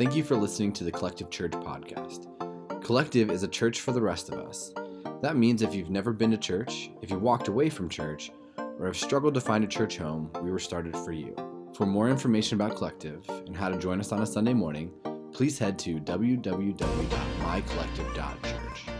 Thank 0.00 0.16
you 0.16 0.24
for 0.24 0.34
listening 0.34 0.72
to 0.72 0.84
the 0.84 0.90
Collective 0.90 1.28
Church 1.28 1.52
podcast. 1.52 2.24
Collective 2.82 3.30
is 3.30 3.42
a 3.42 3.48
church 3.48 3.82
for 3.82 3.92
the 3.92 4.00
rest 4.00 4.30
of 4.30 4.38
us. 4.38 4.72
That 5.20 5.36
means 5.36 5.60
if 5.60 5.74
you've 5.74 5.90
never 5.90 6.14
been 6.14 6.30
to 6.30 6.38
church, 6.38 6.90
if 7.02 7.10
you 7.10 7.18
walked 7.18 7.48
away 7.48 7.68
from 7.68 7.90
church, 7.90 8.30
or 8.56 8.86
have 8.86 8.96
struggled 8.96 9.34
to 9.34 9.42
find 9.42 9.62
a 9.62 9.66
church 9.66 9.98
home, 9.98 10.30
we 10.40 10.50
were 10.50 10.58
started 10.58 10.96
for 10.96 11.12
you. 11.12 11.36
For 11.74 11.84
more 11.84 12.08
information 12.08 12.54
about 12.54 12.78
Collective 12.78 13.28
and 13.28 13.54
how 13.54 13.68
to 13.68 13.76
join 13.76 14.00
us 14.00 14.10
on 14.10 14.22
a 14.22 14.26
Sunday 14.26 14.54
morning, 14.54 14.90
please 15.34 15.58
head 15.58 15.78
to 15.80 16.00
www.mycollective.church. 16.00 18.99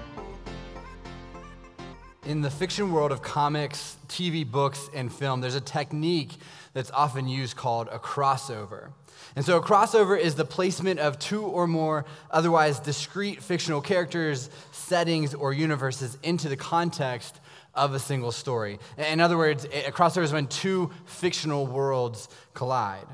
In 2.30 2.42
the 2.42 2.50
fiction 2.50 2.92
world 2.92 3.10
of 3.10 3.22
comics, 3.22 3.96
TV, 4.06 4.48
books, 4.48 4.88
and 4.94 5.12
film, 5.12 5.40
there's 5.40 5.56
a 5.56 5.60
technique 5.60 6.30
that's 6.74 6.92
often 6.92 7.26
used 7.26 7.56
called 7.56 7.88
a 7.90 7.98
crossover. 7.98 8.92
And 9.34 9.44
so, 9.44 9.56
a 9.56 9.60
crossover 9.60 10.16
is 10.16 10.36
the 10.36 10.44
placement 10.44 11.00
of 11.00 11.18
two 11.18 11.42
or 11.42 11.66
more 11.66 12.04
otherwise 12.30 12.78
discrete 12.78 13.42
fictional 13.42 13.80
characters, 13.80 14.48
settings, 14.70 15.34
or 15.34 15.52
universes 15.52 16.18
into 16.22 16.48
the 16.48 16.56
context 16.56 17.40
of 17.74 17.94
a 17.94 17.98
single 17.98 18.30
story. 18.30 18.78
In 18.96 19.18
other 19.18 19.36
words, 19.36 19.64
a 19.64 19.90
crossover 19.90 20.22
is 20.22 20.32
when 20.32 20.46
two 20.46 20.92
fictional 21.06 21.66
worlds 21.66 22.28
collide. 22.54 23.08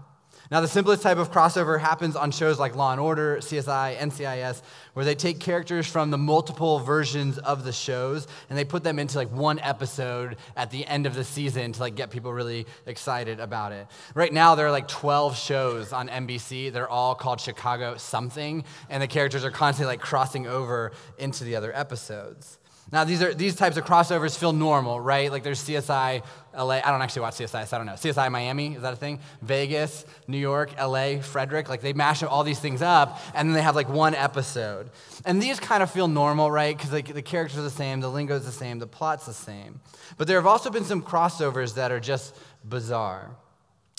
Now, 0.51 0.61
the 0.61 0.69
simplest 0.69 1.03
type 1.03 1.19
of 1.19 1.33
crossover 1.33 1.81
happens 1.81 2.15
on 2.15 2.31
shows 2.31 2.59
like 2.59 2.77
Law 2.77 2.93
and 2.93 3.01
Order, 3.01 3.39
CSI, 3.39 3.97
NCIS, 3.97 4.63
where 4.95 5.05
they 5.05 5.17
take 5.17 5.41
characters 5.41 5.87
from 5.87 6.11
the 6.11 6.19
multiple 6.19 6.79
versions 6.79 7.39
of 7.39 7.65
the 7.65 7.73
shows 7.73 8.29
and 8.49 8.57
they 8.57 8.65
put 8.65 8.85
them 8.85 8.99
into 8.99 9.19
like 9.19 9.31
one 9.33 9.59
episode 9.59 10.37
at 10.57 10.71
the 10.71 10.87
end 10.87 11.07
of 11.07 11.15
the 11.15 11.25
season 11.25 11.73
to 11.73 11.81
like 11.81 11.97
get 11.97 12.11
people 12.11 12.33
really 12.33 12.67
excited 12.87 13.41
about 13.41 13.73
it. 13.73 13.89
Right 14.15 14.33
now, 14.33 14.55
there 14.55 14.67
are 14.67 14.71
like 14.71 14.87
12 14.89 15.37
shows 15.37 15.93
on 15.93 16.09
NBC. 16.09 16.73
They're 16.73 16.89
all 16.89 17.15
called 17.15 17.41
Chicago 17.41 17.97
something, 17.97 18.65
and 18.89 19.03
the 19.03 19.09
characters 19.09 19.45
are 19.45 19.51
constantly 19.51 19.95
like 19.95 20.01
crossing 20.01 20.47
over 20.47 20.93
into 21.19 21.43
the 21.45 21.57
other 21.57 21.75
episodes. 21.77 22.59
Now, 22.93 23.03
these, 23.03 23.21
are, 23.21 23.35
these 23.35 23.57
types 23.57 23.77
of 23.77 23.85
crossovers 23.85 24.39
feel 24.39 24.53
normal, 24.53 25.01
right? 25.01 25.31
Like 25.31 25.43
there's 25.43 25.63
CSI 25.63 26.23
LA. 26.57 26.81
I 26.85 26.93
don't 26.93 27.03
actually 27.03 27.23
watch 27.23 27.35
CSI, 27.35 27.67
so 27.67 27.77
I 27.77 27.79
don't 27.79 27.87
know. 27.87 27.95
CSI 27.95 28.31
Miami, 28.31 28.75
is 28.75 28.83
that 28.83 28.93
a 28.93 28.97
thing? 28.97 29.19
Vegas, 29.43 30.05
New 30.29 30.39
York, 30.39 30.71
LA, 30.81 31.19
Frederick. 31.21 31.69
Like 31.69 31.81
they 31.81 31.93
mash 31.93 32.23
all 32.23 32.45
these 32.45 32.61
things 32.61 32.83
up, 32.83 33.21
and 33.35 33.49
then 33.49 33.55
they 33.55 33.63
have 33.63 33.75
like 33.75 33.89
one 33.89 34.15
episode. 34.15 34.91
And 35.25 35.43
these 35.43 35.59
kind 35.59 35.83
of 35.83 35.91
feel 35.91 36.07
normal, 36.07 36.49
right? 36.49 36.77
Because 36.77 36.93
like, 36.93 37.13
the 37.13 37.23
characters 37.23 37.59
are 37.59 37.63
the 37.63 37.71
same, 37.71 38.01
the 38.01 38.09
lingo 38.09 38.37
is 38.37 38.47
the 38.47 38.53
same, 38.53 38.79
the 38.79 38.87
plot's 38.87 39.27
the 39.27 39.33
same. 39.35 39.81
But 40.17 40.29
there 40.29 40.39
have 40.39 40.47
also 40.47 40.71
been 40.71 40.85
some 40.85 41.03
crossovers 41.03 41.75
that 41.75 41.91
are 41.91 42.01
just 42.01 42.37
bizarre. 42.65 43.37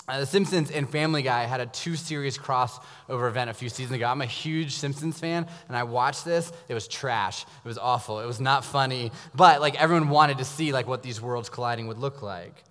Uh, 0.09 0.21
the 0.21 0.25
Simpsons 0.25 0.71
and 0.71 0.89
Family 0.89 1.21
Guy 1.21 1.43
had 1.43 1.59
a 1.59 1.65
two 1.65 1.97
series 1.97 2.37
crossover 2.37 3.27
event 3.27 3.49
a 3.49 3.53
few 3.53 3.67
seasons 3.67 3.93
ago. 3.93 4.07
I'm 4.07 4.21
a 4.21 4.25
huge 4.25 4.75
Simpsons 4.75 5.19
fan, 5.19 5.45
and 5.67 5.75
I 5.75 5.83
watched 5.83 6.23
this. 6.23 6.53
It 6.69 6.73
was 6.73 6.87
trash. 6.87 7.43
It 7.43 7.67
was 7.67 7.77
awful. 7.77 8.21
It 8.21 8.25
was 8.25 8.39
not 8.39 8.63
funny, 8.63 9.11
but 9.35 9.59
like 9.59 9.75
everyone 9.81 10.07
wanted 10.07 10.37
to 10.37 10.45
see 10.45 10.71
like 10.71 10.87
what 10.87 11.03
these 11.03 11.21
worlds 11.21 11.49
colliding 11.49 11.87
would 11.87 11.97
look 11.97 12.21
like. 12.21 12.63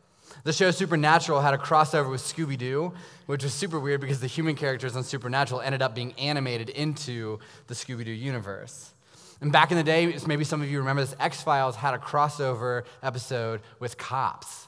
The 0.44 0.52
show 0.52 0.70
Supernatural 0.70 1.42
had 1.42 1.52
a 1.52 1.58
crossover 1.58 2.10
with 2.10 2.22
Scooby 2.22 2.56
Doo, 2.56 2.94
which 3.26 3.42
was 3.42 3.52
super 3.52 3.78
weird 3.78 4.00
because 4.00 4.20
the 4.20 4.26
human 4.26 4.54
characters 4.54 4.96
on 4.96 5.04
Supernatural 5.04 5.60
ended 5.60 5.82
up 5.82 5.94
being 5.94 6.12
animated 6.14 6.70
into 6.70 7.38
the 7.66 7.74
Scooby 7.74 8.06
Doo 8.06 8.12
universe. 8.12 8.94
And 9.42 9.52
back 9.52 9.70
in 9.70 9.76
the 9.76 9.84
day, 9.84 10.16
maybe 10.26 10.44
some 10.44 10.62
of 10.62 10.70
you 10.70 10.78
remember 10.78 11.02
this, 11.02 11.14
X 11.20 11.42
Files 11.42 11.76
had 11.76 11.92
a 11.92 11.98
crossover 11.98 12.84
episode 13.02 13.60
with 13.78 13.98
cops. 13.98 14.65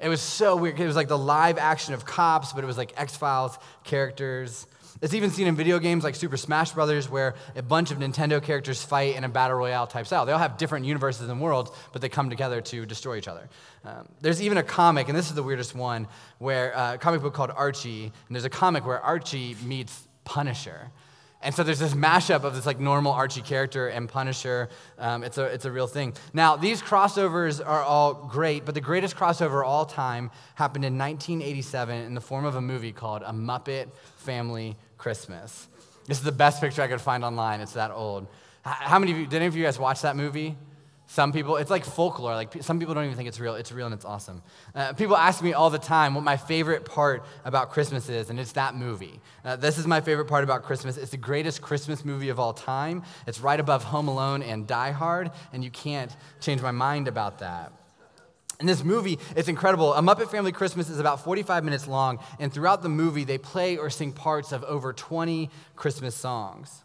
It 0.00 0.08
was 0.08 0.20
so 0.20 0.56
weird. 0.56 0.80
It 0.80 0.86
was 0.86 0.96
like 0.96 1.08
the 1.08 1.18
live 1.18 1.58
action 1.58 1.92
of 1.94 2.04
cops, 2.04 2.52
but 2.52 2.64
it 2.64 2.66
was 2.66 2.78
like 2.78 2.94
X 2.96 3.16
Files 3.16 3.58
characters. 3.84 4.66
It's 5.02 5.14
even 5.14 5.30
seen 5.30 5.46
in 5.46 5.56
video 5.56 5.78
games 5.78 6.04
like 6.04 6.14
Super 6.14 6.36
Smash 6.36 6.72
Brothers, 6.72 7.08
where 7.08 7.34
a 7.56 7.62
bunch 7.62 7.90
of 7.90 7.98
Nintendo 7.98 8.42
characters 8.42 8.82
fight 8.82 9.16
in 9.16 9.24
a 9.24 9.28
battle 9.28 9.56
royale 9.56 9.86
type 9.86 10.06
style. 10.06 10.26
They 10.26 10.32
all 10.32 10.38
have 10.38 10.58
different 10.58 10.84
universes 10.84 11.28
and 11.28 11.40
worlds, 11.40 11.70
but 11.92 12.02
they 12.02 12.08
come 12.08 12.28
together 12.28 12.60
to 12.60 12.84
destroy 12.84 13.16
each 13.16 13.28
other. 13.28 13.48
Um, 13.84 14.08
there's 14.20 14.42
even 14.42 14.58
a 14.58 14.62
comic, 14.62 15.08
and 15.08 15.16
this 15.16 15.28
is 15.28 15.34
the 15.34 15.42
weirdest 15.42 15.74
one, 15.74 16.06
where 16.38 16.76
uh, 16.76 16.94
a 16.94 16.98
comic 16.98 17.22
book 17.22 17.32
called 17.34 17.50
Archie, 17.50 18.04
and 18.04 18.36
there's 18.36 18.44
a 18.44 18.50
comic 18.50 18.86
where 18.86 19.00
Archie 19.00 19.56
meets 19.64 20.06
Punisher. 20.24 20.90
And 21.42 21.54
so 21.54 21.62
there's 21.62 21.78
this 21.78 21.94
mashup 21.94 22.44
of 22.44 22.54
this 22.54 22.66
like 22.66 22.78
normal 22.78 23.12
Archie 23.12 23.40
character 23.40 23.88
and 23.88 24.08
Punisher. 24.08 24.68
Um, 24.98 25.24
it's, 25.24 25.38
a, 25.38 25.44
it's 25.44 25.64
a 25.64 25.72
real 25.72 25.86
thing. 25.86 26.12
Now, 26.34 26.56
these 26.56 26.82
crossovers 26.82 27.66
are 27.66 27.82
all 27.82 28.12
great, 28.12 28.66
but 28.66 28.74
the 28.74 28.80
greatest 28.80 29.16
crossover 29.16 29.62
of 29.62 29.66
all 29.66 29.86
time 29.86 30.30
happened 30.54 30.84
in 30.84 30.98
1987 30.98 32.02
in 32.04 32.14
the 32.14 32.20
form 32.20 32.44
of 32.44 32.56
a 32.56 32.60
movie 32.60 32.92
called 32.92 33.22
A 33.22 33.32
Muppet 33.32 33.88
Family 34.16 34.76
Christmas. 34.98 35.68
This 36.06 36.18
is 36.18 36.24
the 36.24 36.32
best 36.32 36.60
picture 36.60 36.82
I 36.82 36.88
could 36.88 37.00
find 37.00 37.24
online. 37.24 37.60
It's 37.60 37.72
that 37.72 37.90
old. 37.90 38.26
How 38.62 38.98
many 38.98 39.12
of 39.12 39.18
you, 39.18 39.26
did 39.26 39.36
any 39.36 39.46
of 39.46 39.56
you 39.56 39.64
guys 39.64 39.78
watch 39.78 40.02
that 40.02 40.16
movie? 40.16 40.56
Some 41.10 41.32
people, 41.32 41.56
it's 41.56 41.70
like 41.70 41.84
folklore. 41.84 42.36
Like 42.36 42.62
some 42.62 42.78
people 42.78 42.94
don't 42.94 43.04
even 43.04 43.16
think 43.16 43.26
it's 43.26 43.40
real. 43.40 43.56
It's 43.56 43.72
real 43.72 43.86
and 43.86 43.92
it's 43.92 44.04
awesome. 44.04 44.42
Uh, 44.72 44.92
people 44.92 45.16
ask 45.16 45.42
me 45.42 45.52
all 45.52 45.68
the 45.68 45.76
time 45.76 46.14
what 46.14 46.22
my 46.22 46.36
favorite 46.36 46.84
part 46.84 47.24
about 47.44 47.72
Christmas 47.72 48.08
is, 48.08 48.30
and 48.30 48.38
it's 48.38 48.52
that 48.52 48.76
movie. 48.76 49.18
Uh, 49.44 49.56
this 49.56 49.76
is 49.76 49.88
my 49.88 50.00
favorite 50.00 50.26
part 50.26 50.44
about 50.44 50.62
Christmas. 50.62 50.96
It's 50.96 51.10
the 51.10 51.16
greatest 51.16 51.62
Christmas 51.62 52.04
movie 52.04 52.28
of 52.28 52.38
all 52.38 52.52
time. 52.52 53.02
It's 53.26 53.40
right 53.40 53.58
above 53.58 53.82
Home 53.82 54.06
Alone 54.06 54.44
and 54.44 54.68
Die 54.68 54.92
Hard, 54.92 55.32
and 55.52 55.64
you 55.64 55.70
can't 55.72 56.14
change 56.40 56.62
my 56.62 56.70
mind 56.70 57.08
about 57.08 57.40
that. 57.40 57.72
And 58.60 58.68
this 58.68 58.84
movie, 58.84 59.18
it's 59.34 59.48
incredible. 59.48 59.92
A 59.94 60.00
Muppet 60.00 60.30
Family 60.30 60.52
Christmas 60.52 60.88
is 60.88 61.00
about 61.00 61.24
45 61.24 61.64
minutes 61.64 61.88
long, 61.88 62.20
and 62.38 62.54
throughout 62.54 62.82
the 62.82 62.88
movie, 62.88 63.24
they 63.24 63.38
play 63.38 63.78
or 63.78 63.90
sing 63.90 64.12
parts 64.12 64.52
of 64.52 64.62
over 64.62 64.92
20 64.92 65.50
Christmas 65.74 66.14
songs. 66.14 66.84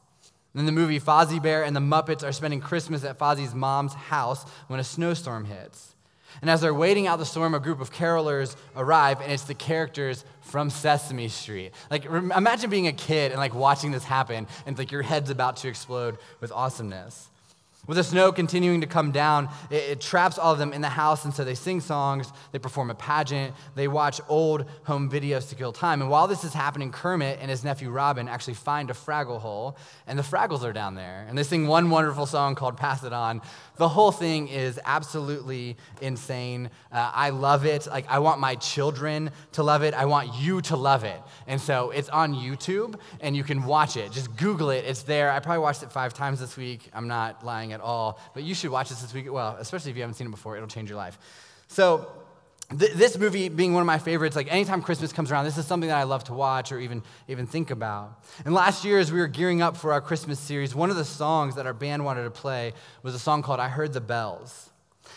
In 0.56 0.66
the 0.66 0.72
movie, 0.72 1.00
Fozzie 1.00 1.42
Bear 1.42 1.64
and 1.64 1.76
the 1.76 1.82
Muppets 1.82 2.24
are 2.24 2.32
spending 2.32 2.62
Christmas 2.62 3.04
at 3.04 3.20
Fozzie's 3.20 3.54
mom's 3.54 3.94
house 3.94 4.46
when 4.68 4.80
a 4.80 4.84
snowstorm 4.84 5.46
hits. 5.46 5.96
And 6.42 6.50
as 6.50 6.62
they're 6.62 6.74
waiting 6.74 7.08
out 7.08 7.20
the 7.20 7.26
storm, 7.26 7.54
a 7.54 7.60
group 7.60 7.82
of 7.82 7.92
carolers 7.92 8.56
arrive, 8.76 9.22
and 9.22 9.32
it's 9.32 9.44
the 9.44 9.54
characters 9.54 10.26
from 10.42 10.70
Sesame 10.70 11.28
Street. 11.28 11.72
Like, 11.92 12.06
imagine 12.06 12.70
being 12.70 12.88
a 12.88 12.94
kid 12.94 13.32
and 13.32 13.40
like 13.40 13.54
watching 13.54 13.92
this 13.92 14.04
happen, 14.04 14.48
and 14.66 14.78
like 14.78 14.92
your 14.92 15.02
head's 15.02 15.30
about 15.30 15.58
to 15.58 15.68
explode 15.68 16.18
with 16.40 16.52
awesomeness. 16.52 17.30
With 17.88 17.98
the 17.98 18.04
snow 18.04 18.32
continuing 18.32 18.82
to 18.82 18.88
come 18.88 19.12
down, 19.12 19.50
it, 19.70 19.76
it, 19.76 20.02
traps 20.02 20.40
all 20.40 20.54
of 20.54 20.60
them 20.60 20.74
in 20.74 20.82
the 20.82 20.90
house, 20.90 21.24
and 21.26 21.34
so 21.34 21.44
they 21.44 21.54
sing 21.54 21.82
songs, 21.82 22.32
they 22.52 22.58
perform 22.58 22.90
a 22.90 22.96
pageant, 22.96 23.54
they 23.76 23.88
watch 23.88 24.20
old 24.28 24.66
home 24.86 25.10
videos 25.10 25.50
to 25.50 25.56
kill 25.56 25.72
time. 25.72 26.02
And 26.02 26.10
while 26.10 26.28
this 26.28 26.44
is 26.44 26.54
happening, 26.54 26.92
Kermit 26.92 27.38
and 27.40 27.50
his 27.50 27.64
nephew 27.64 27.92
Robin 27.92 28.28
actually 28.28 28.56
find 28.56 28.90
a 28.90 28.94
Fraggle 28.94 29.40
hole, 29.40 29.78
and 30.08 30.18
the 30.18 30.24
Fraggles 30.24 30.64
are 30.64 30.74
down 30.74 30.96
there. 30.96 31.26
And 31.30 31.38
they 31.38 31.44
sing 31.44 31.68
one 31.68 31.90
wonderful 31.90 32.26
song 32.26 32.56
called 32.56 32.78
Pass 32.78 33.04
It 33.04 33.14
On. 33.14 33.42
The 33.78 33.90
whole 33.90 34.12
thing 34.12 34.48
is 34.48 34.80
absolutely 34.86 35.78
insane. 36.02 36.72
Uh, 36.92 37.12
I 37.14 37.30
love 37.30 37.66
it. 37.66 37.86
Like, 37.88 38.10
I 38.10 38.20
want 38.20 38.40
my 38.40 38.56
children 38.56 39.30
to 39.54 39.64
love 39.64 39.84
it. 39.84 39.94
I 39.94 40.06
want 40.06 40.34
you 40.36 40.62
to 40.62 40.76
love 40.76 41.04
it. 41.04 41.22
And 41.46 41.62
so 41.62 41.92
it's 41.92 42.10
on 42.10 42.34
YouTube, 42.34 43.00
and 43.22 43.36
you 43.36 43.44
can 43.44 43.64
watch 43.64 43.96
it. 43.96 44.12
Just 44.12 44.36
Google 44.38 44.72
it. 44.72 44.86
It's 44.86 45.04
there. 45.04 45.30
I 45.30 45.40
probably 45.40 45.60
watched 45.60 45.84
it 45.84 45.92
five 45.92 46.14
times 46.14 46.40
this 46.40 46.58
week. 46.58 46.90
I'm 46.94 47.08
not 47.08 47.46
lying 47.46 47.75
at 47.76 47.82
all, 47.82 48.20
but 48.34 48.44
you 48.44 48.56
should 48.56 48.72
watch 48.72 48.90
this 48.90 49.02
this 49.02 49.14
week. 49.14 49.32
Well, 49.32 49.56
especially 49.60 49.92
if 49.92 49.98
you 49.98 50.02
haven't 50.02 50.16
seen 50.16 50.28
it 50.28 50.32
before, 50.32 50.56
it'll 50.56 50.68
change 50.68 50.90
your 50.90 50.98
life. 50.98 51.20
So, 51.68 52.10
th- 52.78 52.94
this 52.94 53.18
movie 53.18 53.50
being 53.50 53.74
one 53.74 53.82
of 53.82 53.88
my 53.88 54.00
favorites, 54.00 54.36
like 54.36 54.52
anytime 54.52 54.82
Christmas 54.82 55.14
comes 55.14 55.32
around, 55.32 55.46
this 55.46 55.58
is 55.58 55.68
something 55.68 55.90
that 55.90 55.98
I 55.98 56.04
love 56.04 56.24
to 56.26 56.34
watch 56.34 56.72
or 56.72 56.80
even, 56.80 57.04
even 57.28 57.46
think 57.46 57.70
about. 57.70 58.24
And 58.44 58.54
last 58.54 58.84
year, 58.84 58.98
as 59.00 59.12
we 59.12 59.20
were 59.20 59.28
gearing 59.28 59.62
up 59.62 59.78
for 59.78 59.94
our 59.94 60.02
Christmas 60.02 60.40
series, 60.40 60.74
one 60.74 60.90
of 60.90 60.96
the 60.96 61.06
songs 61.06 61.56
that 61.56 61.66
our 61.66 61.74
band 61.74 62.04
wanted 62.04 62.24
to 62.24 62.32
play 62.32 62.74
was 63.04 63.14
a 63.14 63.20
song 63.20 63.44
called 63.44 63.60
I 63.60 63.70
Heard 63.70 63.94
the 63.94 64.02
Bells. 64.02 64.72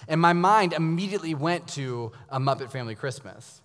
And 0.07 0.21
my 0.21 0.33
mind 0.33 0.75
immediately 0.75 1.35
went 1.35 1.67
to 1.69 2.13
a 2.29 2.39
Muppet 2.39 2.71
Family 2.71 2.95
Christmas. 2.95 3.63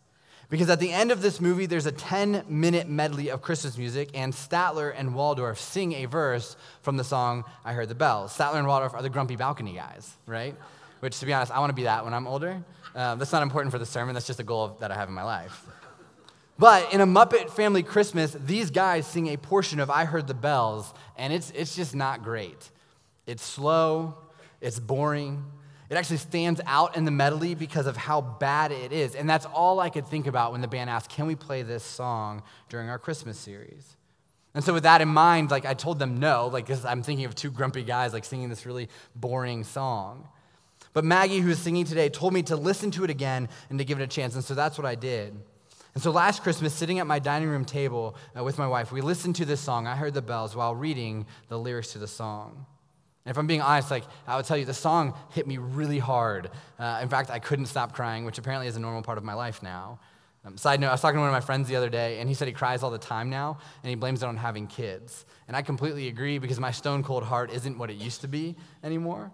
Because 0.53 0.69
at 0.69 0.79
the 0.79 0.91
end 0.91 1.11
of 1.11 1.23
this 1.23 1.41
movie, 1.41 1.65
there's 1.65 1.87
a 1.87 1.91
10 1.91 2.45
minute 2.47 2.87
medley 2.87 3.29
of 3.29 3.41
Christmas 3.41 3.75
music, 3.75 4.11
and 4.13 4.31
Statler 4.31 4.93
and 4.95 5.15
Waldorf 5.15 5.59
sing 5.59 5.93
a 5.93 6.05
verse 6.05 6.55
from 6.83 6.95
the 6.95 7.03
song 7.03 7.43
I 7.65 7.73
Heard 7.73 7.89
the 7.89 7.95
Bells. 7.95 8.37
Statler 8.37 8.57
and 8.57 8.67
Waldorf 8.67 8.93
are 8.93 9.01
the 9.01 9.09
grumpy 9.09 9.35
balcony 9.35 9.73
guys, 9.73 10.15
right? 10.27 10.55
Which, 10.99 11.19
to 11.21 11.25
be 11.25 11.33
honest, 11.33 11.51
I 11.51 11.57
want 11.57 11.71
to 11.71 11.75
be 11.75 11.85
that 11.85 12.05
when 12.05 12.13
I'm 12.13 12.27
older. 12.27 12.63
Uh, 12.93 13.15
that's 13.15 13.31
not 13.31 13.41
important 13.41 13.71
for 13.71 13.79
the 13.79 13.85
sermon, 13.87 14.13
that's 14.13 14.27
just 14.27 14.39
a 14.39 14.43
goal 14.43 14.77
that 14.79 14.91
I 14.91 14.95
have 14.95 15.07
in 15.07 15.15
my 15.15 15.23
life. 15.23 15.65
But 16.59 16.93
in 16.93 17.01
a 17.01 17.07
Muppet 17.07 17.49
Family 17.49 17.81
Christmas, 17.81 18.37
these 18.39 18.69
guys 18.69 19.07
sing 19.07 19.29
a 19.29 19.37
portion 19.37 19.79
of 19.79 19.89
I 19.89 20.05
Heard 20.05 20.27
the 20.27 20.35
Bells, 20.35 20.93
and 21.17 21.33
it's, 21.33 21.49
it's 21.55 21.75
just 21.75 21.95
not 21.95 22.21
great. 22.21 22.69
It's 23.25 23.41
slow, 23.41 24.19
it's 24.61 24.79
boring, 24.79 25.45
it 25.93 25.97
actually 25.97 26.17
stands 26.17 26.59
out 26.65 26.97
in 26.97 27.05
the 27.05 27.11
medley 27.11 27.53
because 27.53 27.85
of 27.85 27.95
how 27.95 28.19
bad 28.19 28.71
it 28.71 28.91
is. 28.91 29.13
And 29.13 29.29
that's 29.29 29.45
all 29.45 29.79
I 29.79 29.91
could 29.91 30.07
think 30.07 30.25
about 30.25 30.51
when 30.51 30.61
the 30.61 30.67
band 30.67 30.89
asked, 30.89 31.09
Can 31.11 31.27
we 31.27 31.35
play 31.35 31.61
this 31.61 31.83
song 31.83 32.41
during 32.67 32.89
our 32.89 32.97
Christmas 32.97 33.37
series? 33.37 33.95
And 34.55 34.63
so, 34.63 34.73
with 34.73 34.83
that 34.83 35.01
in 35.01 35.07
mind, 35.07 35.51
like 35.51 35.65
I 35.65 35.75
told 35.75 35.99
them 35.99 36.19
no, 36.19 36.47
like 36.47 36.67
I'm 36.83 37.03
thinking 37.03 37.25
of 37.25 37.35
two 37.35 37.51
grumpy 37.51 37.83
guys 37.83 38.11
like 38.11 38.25
singing 38.25 38.49
this 38.49 38.65
really 38.65 38.89
boring 39.15 39.63
song. 39.63 40.27
But 40.93 41.05
Maggie, 41.05 41.39
who 41.39 41.51
is 41.51 41.59
singing 41.59 41.85
today, 41.85 42.09
told 42.09 42.33
me 42.33 42.41
to 42.43 42.55
listen 42.55 42.89
to 42.91 43.03
it 43.03 43.11
again 43.11 43.47
and 43.69 43.77
to 43.77 43.85
give 43.85 43.99
it 43.99 44.03
a 44.03 44.07
chance. 44.07 44.33
And 44.33 44.43
so 44.43 44.55
that's 44.55 44.79
what 44.79 44.87
I 44.87 44.95
did. 44.95 45.35
And 45.93 46.01
so 46.01 46.09
last 46.09 46.41
Christmas, 46.41 46.73
sitting 46.73 46.97
at 46.97 47.05
my 47.05 47.19
dining 47.19 47.49
room 47.49 47.65
table 47.65 48.15
uh, 48.35 48.43
with 48.43 48.57
my 48.57 48.65
wife, 48.67 48.91
we 48.91 49.01
listened 49.01 49.35
to 49.35 49.45
this 49.45 49.61
song, 49.61 49.85
I 49.85 49.95
Heard 49.95 50.15
the 50.15 50.23
Bells, 50.23 50.55
while 50.55 50.73
reading 50.73 51.27
the 51.49 51.59
lyrics 51.59 51.93
to 51.93 51.99
the 51.99 52.07
song. 52.07 52.65
And 53.25 53.31
if 53.31 53.37
I'm 53.37 53.47
being 53.47 53.61
honest, 53.61 53.89
like 53.89 54.03
I 54.27 54.35
would 54.35 54.45
tell 54.45 54.57
you, 54.57 54.65
the 54.65 54.73
song 54.73 55.13
hit 55.31 55.47
me 55.47 55.57
really 55.57 55.99
hard. 55.99 56.51
Uh, 56.77 56.99
in 57.01 57.09
fact, 57.09 57.29
I 57.29 57.39
couldn't 57.39 57.67
stop 57.67 57.93
crying, 57.93 58.25
which 58.25 58.37
apparently 58.37 58.67
is 58.67 58.75
a 58.75 58.79
normal 58.79 59.01
part 59.01 59.17
of 59.17 59.23
my 59.23 59.33
life 59.33 59.63
now. 59.63 59.99
Um, 60.45 60.57
side 60.57 60.81
note, 60.81 60.89
I 60.89 60.91
was 60.91 61.01
talking 61.01 61.15
to 61.15 61.19
one 61.21 61.29
of 61.29 61.33
my 61.33 61.39
friends 61.39 61.69
the 61.69 61.77
other 61.77 61.89
day, 61.89 62.19
and 62.19 62.27
he 62.27 62.35
said 62.35 62.49
he 62.49 62.53
cries 62.53 62.83
all 62.83 62.91
the 62.91 62.97
time 62.97 63.29
now, 63.29 63.59
and 63.81 63.89
he 63.89 63.95
blames 63.95 64.23
it 64.23 64.25
on 64.25 64.35
having 64.35 64.67
kids. 64.67 65.25
And 65.47 65.55
I 65.55 65.61
completely 65.61 66.09
agree 66.09 66.37
because 66.37 66.59
my 66.59 66.71
stone 66.71 67.01
cold 67.01 67.23
heart 67.23 67.49
isn't 67.51 67.77
what 67.77 67.89
it 67.89 67.95
used 67.95 68.21
to 68.21 68.27
be 68.27 68.57
anymore. 68.83 69.31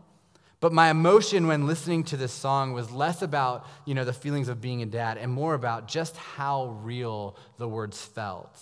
But 0.59 0.74
my 0.74 0.89
emotion 0.89 1.47
when 1.47 1.65
listening 1.65 2.03
to 2.06 2.18
this 2.18 2.33
song 2.33 2.74
was 2.74 2.91
less 2.91 3.21
about, 3.21 3.65
you 3.86 3.95
know, 3.95 4.03
the 4.03 4.13
feelings 4.13 4.50
of 4.50 4.62
being 4.62 4.83
a 4.83 4.86
dad 4.86 5.18
and 5.18 5.31
more 5.31 5.56
about 5.56 5.88
just 5.88 6.15
how 6.18 6.77
real 6.83 7.38
the 7.57 7.68
words 7.68 8.03
felt. 8.03 8.62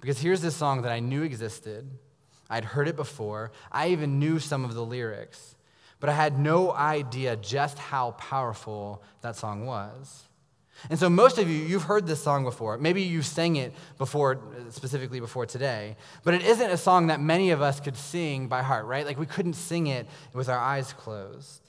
Because 0.00 0.18
here's 0.18 0.42
this 0.42 0.56
song 0.56 0.82
that 0.82 0.92
I 0.92 1.00
knew 1.00 1.22
existed. 1.22 1.88
I'd 2.48 2.64
heard 2.64 2.88
it 2.88 2.96
before. 2.96 3.52
I 3.72 3.88
even 3.88 4.18
knew 4.18 4.38
some 4.38 4.64
of 4.64 4.74
the 4.74 4.84
lyrics. 4.84 5.56
But 5.98 6.10
I 6.10 6.12
had 6.12 6.38
no 6.38 6.72
idea 6.72 7.36
just 7.36 7.78
how 7.78 8.12
powerful 8.12 9.02
that 9.22 9.36
song 9.36 9.66
was. 9.66 10.24
And 10.90 10.98
so, 10.98 11.08
most 11.08 11.38
of 11.38 11.48
you, 11.48 11.56
you've 11.56 11.84
heard 11.84 12.06
this 12.06 12.22
song 12.22 12.44
before. 12.44 12.76
Maybe 12.76 13.02
you 13.02 13.22
sang 13.22 13.56
it 13.56 13.72
before, 13.96 14.38
specifically 14.70 15.20
before 15.20 15.46
today. 15.46 15.96
But 16.22 16.34
it 16.34 16.42
isn't 16.42 16.70
a 16.70 16.76
song 16.76 17.06
that 17.06 17.18
many 17.18 17.50
of 17.50 17.62
us 17.62 17.80
could 17.80 17.96
sing 17.96 18.46
by 18.46 18.62
heart, 18.62 18.84
right? 18.84 19.06
Like 19.06 19.18
we 19.18 19.24
couldn't 19.24 19.54
sing 19.54 19.86
it 19.86 20.06
with 20.34 20.50
our 20.50 20.58
eyes 20.58 20.92
closed. 20.92 21.62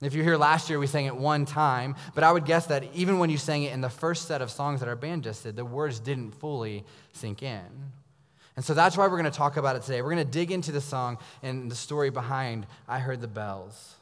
If 0.00 0.14
you're 0.14 0.24
here 0.24 0.36
last 0.36 0.70
year, 0.70 0.78
we 0.78 0.86
sang 0.86 1.06
it 1.06 1.16
one 1.16 1.44
time. 1.44 1.94
But 2.14 2.24
I 2.24 2.32
would 2.32 2.46
guess 2.46 2.66
that 2.66 2.84
even 2.94 3.18
when 3.18 3.30
you 3.30 3.38
sang 3.38 3.62
it 3.62 3.72
in 3.72 3.80
the 3.80 3.90
first 3.90 4.26
set 4.26 4.42
of 4.42 4.50
songs 4.50 4.80
that 4.80 4.88
our 4.88 4.96
band 4.96 5.24
just 5.24 5.44
did, 5.44 5.56
the 5.56 5.64
words 5.64 6.00
didn't 6.00 6.32
fully 6.32 6.84
sink 7.12 7.42
in. 7.42 7.62
And 8.58 8.64
so 8.64 8.74
that's 8.74 8.96
why 8.96 9.06
we're 9.06 9.20
going 9.20 9.30
to 9.30 9.30
talk 9.30 9.56
about 9.56 9.76
it 9.76 9.82
today. 9.82 10.02
We're 10.02 10.10
going 10.10 10.26
to 10.26 10.32
dig 10.32 10.50
into 10.50 10.72
the 10.72 10.80
song 10.80 11.18
and 11.44 11.70
the 11.70 11.76
story 11.76 12.10
behind 12.10 12.66
I 12.88 12.98
Heard 12.98 13.20
the 13.20 13.28
Bells. 13.28 13.94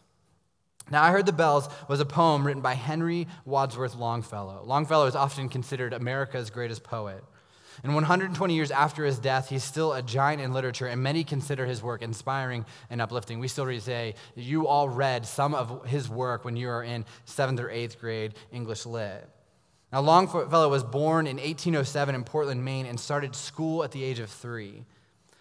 Now, 0.91 1.03
I 1.03 1.11
Heard 1.11 1.27
the 1.27 1.33
Bells 1.35 1.69
was 1.89 2.01
a 2.01 2.07
poem 2.07 2.47
written 2.47 2.63
by 2.63 2.73
Henry 2.73 3.29
Wadsworth 3.45 3.95
Longfellow. 3.97 4.63
Longfellow 4.65 5.05
is 5.05 5.15
often 5.15 5.51
considered 5.51 5.93
America's 5.93 6.49
greatest 6.49 6.85
poet. 6.85 7.23
And 7.85 7.93
120 7.93 8.55
years 8.55 8.71
after 8.71 9.05
his 9.05 9.19
death, 9.19 9.51
he's 9.51 9.63
still 9.63 9.93
a 9.93 10.01
giant 10.01 10.41
in 10.41 10.55
literature, 10.55 10.87
and 10.87 11.03
many 11.03 11.23
consider 11.23 11.67
his 11.67 11.83
work 11.83 12.01
inspiring 12.01 12.65
and 12.89 13.03
uplifting. 13.03 13.41
We 13.41 13.49
still 13.49 13.79
say 13.79 14.15
you 14.37 14.69
all 14.69 14.89
read 14.89 15.27
some 15.27 15.55
of 15.55 15.85
his 15.85 16.09
work 16.09 16.47
when 16.47 16.57
you 16.57 16.69
were 16.69 16.83
in 16.83 17.05
seventh 17.27 17.61
or 17.61 17.69
eighth 17.69 18.01
grade 18.01 18.33
English 18.51 18.87
lit. 18.87 19.29
Now, 19.97 20.03
Longfellow 20.03 20.69
was 20.69 20.85
born 20.85 21.27
in 21.27 21.39
1807 21.39 22.15
in 22.15 22.23
Portland, 22.23 22.63
Maine, 22.63 22.85
and 22.85 23.01
started 23.01 23.35
school 23.35 23.83
at 23.83 23.93
the 23.93 24.05
age 24.05 24.19
of 24.19 24.29
three. 24.29 24.85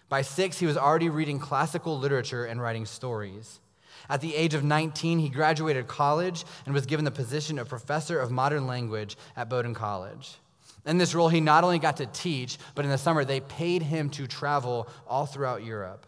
By 0.08 0.22
six, 0.22 0.58
he 0.58 0.64
was 0.64 0.78
already 0.78 1.10
reading 1.10 1.38
classical 1.38 1.98
literature 1.98 2.46
and 2.46 2.58
writing 2.58 2.86
stories. 2.86 3.60
At 4.08 4.22
the 4.22 4.34
age 4.34 4.54
of 4.54 4.64
19, 4.64 5.18
he 5.18 5.28
graduated 5.28 5.88
college 5.88 6.46
and 6.64 6.72
was 6.72 6.86
given 6.86 7.04
the 7.04 7.10
position 7.10 7.58
of 7.58 7.68
professor 7.68 8.18
of 8.18 8.30
modern 8.30 8.66
language 8.66 9.18
at 9.36 9.50
Bowdoin 9.50 9.74
College. 9.74 10.38
In 10.86 10.96
this 10.96 11.14
role, 11.14 11.28
he 11.28 11.42
not 11.42 11.62
only 11.62 11.78
got 11.78 11.98
to 11.98 12.06
teach, 12.06 12.56
but 12.74 12.86
in 12.86 12.90
the 12.90 12.96
summer, 12.96 13.26
they 13.26 13.40
paid 13.40 13.82
him 13.82 14.08
to 14.08 14.26
travel 14.26 14.88
all 15.06 15.26
throughout 15.26 15.64
Europe. 15.64 16.06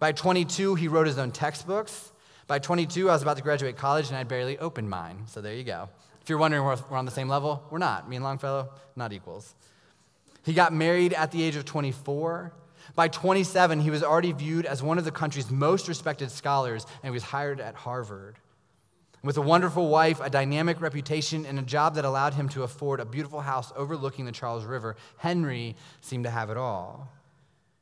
By 0.00 0.10
22, 0.10 0.74
he 0.74 0.88
wrote 0.88 1.06
his 1.06 1.18
own 1.18 1.30
textbooks. 1.30 2.10
By 2.48 2.58
22, 2.58 3.08
I 3.08 3.12
was 3.12 3.22
about 3.22 3.36
to 3.36 3.44
graduate 3.44 3.76
college 3.76 4.08
and 4.08 4.16
I'd 4.16 4.26
barely 4.26 4.58
opened 4.58 4.90
mine. 4.90 5.18
So 5.28 5.40
there 5.40 5.54
you 5.54 5.62
go. 5.62 5.88
If 6.30 6.32
you're 6.32 6.38
wondering 6.38 6.62
we're 6.62 6.96
on 6.96 7.06
the 7.06 7.10
same 7.10 7.28
level, 7.28 7.64
we're 7.70 7.78
not. 7.78 8.08
Me 8.08 8.14
and 8.14 8.24
Longfellow, 8.24 8.70
not 8.94 9.12
equals. 9.12 9.52
He 10.44 10.52
got 10.52 10.72
married 10.72 11.12
at 11.12 11.32
the 11.32 11.42
age 11.42 11.56
of 11.56 11.64
24. 11.64 12.52
By 12.94 13.08
27, 13.08 13.80
he 13.80 13.90
was 13.90 14.04
already 14.04 14.30
viewed 14.30 14.64
as 14.64 14.80
one 14.80 14.96
of 14.96 15.04
the 15.04 15.10
country's 15.10 15.50
most 15.50 15.88
respected 15.88 16.30
scholars 16.30 16.86
and 17.02 17.10
he 17.10 17.10
was 17.10 17.24
hired 17.24 17.60
at 17.60 17.74
Harvard. 17.74 18.36
With 19.24 19.38
a 19.38 19.40
wonderful 19.40 19.88
wife, 19.88 20.20
a 20.20 20.30
dynamic 20.30 20.80
reputation, 20.80 21.44
and 21.44 21.58
a 21.58 21.62
job 21.62 21.96
that 21.96 22.04
allowed 22.04 22.34
him 22.34 22.48
to 22.50 22.62
afford 22.62 23.00
a 23.00 23.04
beautiful 23.04 23.40
house 23.40 23.72
overlooking 23.74 24.24
the 24.24 24.30
Charles 24.30 24.64
River, 24.64 24.94
Henry 25.16 25.74
seemed 26.00 26.22
to 26.22 26.30
have 26.30 26.48
it 26.48 26.56
all. 26.56 27.08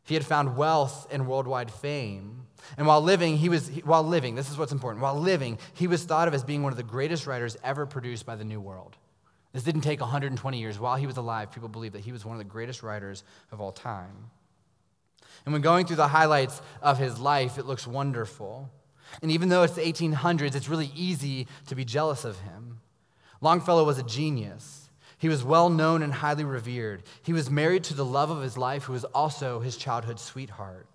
He 0.08 0.14
had 0.14 0.25
found 0.25 0.56
wealth 0.56 1.06
and 1.10 1.28
worldwide 1.28 1.70
fame. 1.70 2.46
And 2.78 2.87
while 2.87 3.02
living, 3.02 3.37
he 3.37 3.50
was 3.50 3.69
while 3.84 4.02
living, 4.02 4.37
this 4.37 4.50
is 4.50 4.56
what's 4.56 4.72
important. 4.72 5.02
While 5.02 5.20
living, 5.20 5.58
he 5.75 5.87
was 5.87 6.02
thought 6.02 6.28
of 6.28 6.34
as 6.34 6.43
being 6.43 6.62
one 6.62 6.72
of 6.72 6.78
the 6.78 6.82
greatest 6.82 7.26
writers 7.26 7.58
ever 7.62 7.84
produced 7.84 8.25
by 8.25 8.34
the 8.34 8.44
New 8.44 8.58
World. 8.58 8.96
This 9.52 9.64
didn't 9.64 9.82
take 9.82 10.00
120 10.00 10.58
years. 10.58 10.78
While 10.78 10.96
he 10.96 11.06
was 11.06 11.19
alive, 11.19 11.52
people 11.52 11.69
believed 11.69 11.94
that 11.94 12.00
he 12.00 12.12
was 12.12 12.25
one 12.25 12.34
of 12.34 12.38
the 12.38 12.50
greatest 12.50 12.82
writers 12.82 13.22
of 13.52 13.60
all 13.60 13.70
time. 13.70 14.31
And 15.44 15.52
when 15.52 15.60
going 15.60 15.84
through 15.84 15.96
the 15.96 16.08
highlights 16.08 16.62
of 16.81 16.99
his 16.99 17.19
life, 17.19 17.58
it 17.58 17.66
looks 17.66 17.87
wonderful. 17.87 18.70
And 19.20 19.31
even 19.31 19.50
though 19.50 19.62
it's 19.62 19.75
the 19.75 19.82
1800s, 19.82 20.55
it's 20.55 20.70
really 20.70 20.90
easy 20.96 21.46
to 21.66 21.75
be 21.75 21.84
jealous 21.84 22.25
of 22.25 22.38
him. 22.40 22.81
Longfellow 23.43 23.84
was 23.84 23.99
a 23.99 24.02
genius. 24.02 24.88
He 25.19 25.29
was 25.29 25.44
well 25.44 25.69
known 25.69 26.03
and 26.03 26.12
highly 26.12 26.44
revered. 26.44 27.03
He 27.23 27.32
was 27.32 27.50
married 27.50 27.85
to 27.85 27.94
the 27.94 28.05
love 28.05 28.31
of 28.31 28.43
his 28.43 28.56
life, 28.56 28.85
who 28.85 28.93
was 28.93 29.05
also 29.05 29.61
his 29.61 29.76
childhood 29.76 30.20
sweetheart. 30.20 30.87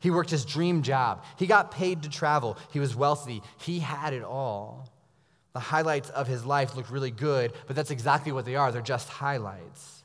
He 0.00 0.10
worked 0.10 0.30
his 0.30 0.44
dream 0.44 0.82
job. 0.82 1.24
He 1.38 1.46
got 1.46 1.70
paid 1.70 2.02
to 2.02 2.08
travel. 2.08 2.56
He 2.72 2.80
was 2.80 2.96
wealthy. 2.96 3.42
He 3.58 3.78
had 3.80 4.12
it 4.12 4.22
all. 4.22 4.88
The 5.52 5.60
highlights 5.60 6.10
of 6.10 6.26
his 6.26 6.44
life 6.44 6.76
look 6.76 6.90
really 6.90 7.10
good, 7.10 7.52
but 7.66 7.76
that's 7.76 7.90
exactly 7.90 8.32
what 8.32 8.44
they 8.44 8.56
are. 8.56 8.70
They're 8.72 8.82
just 8.82 9.08
highlights. 9.08 10.04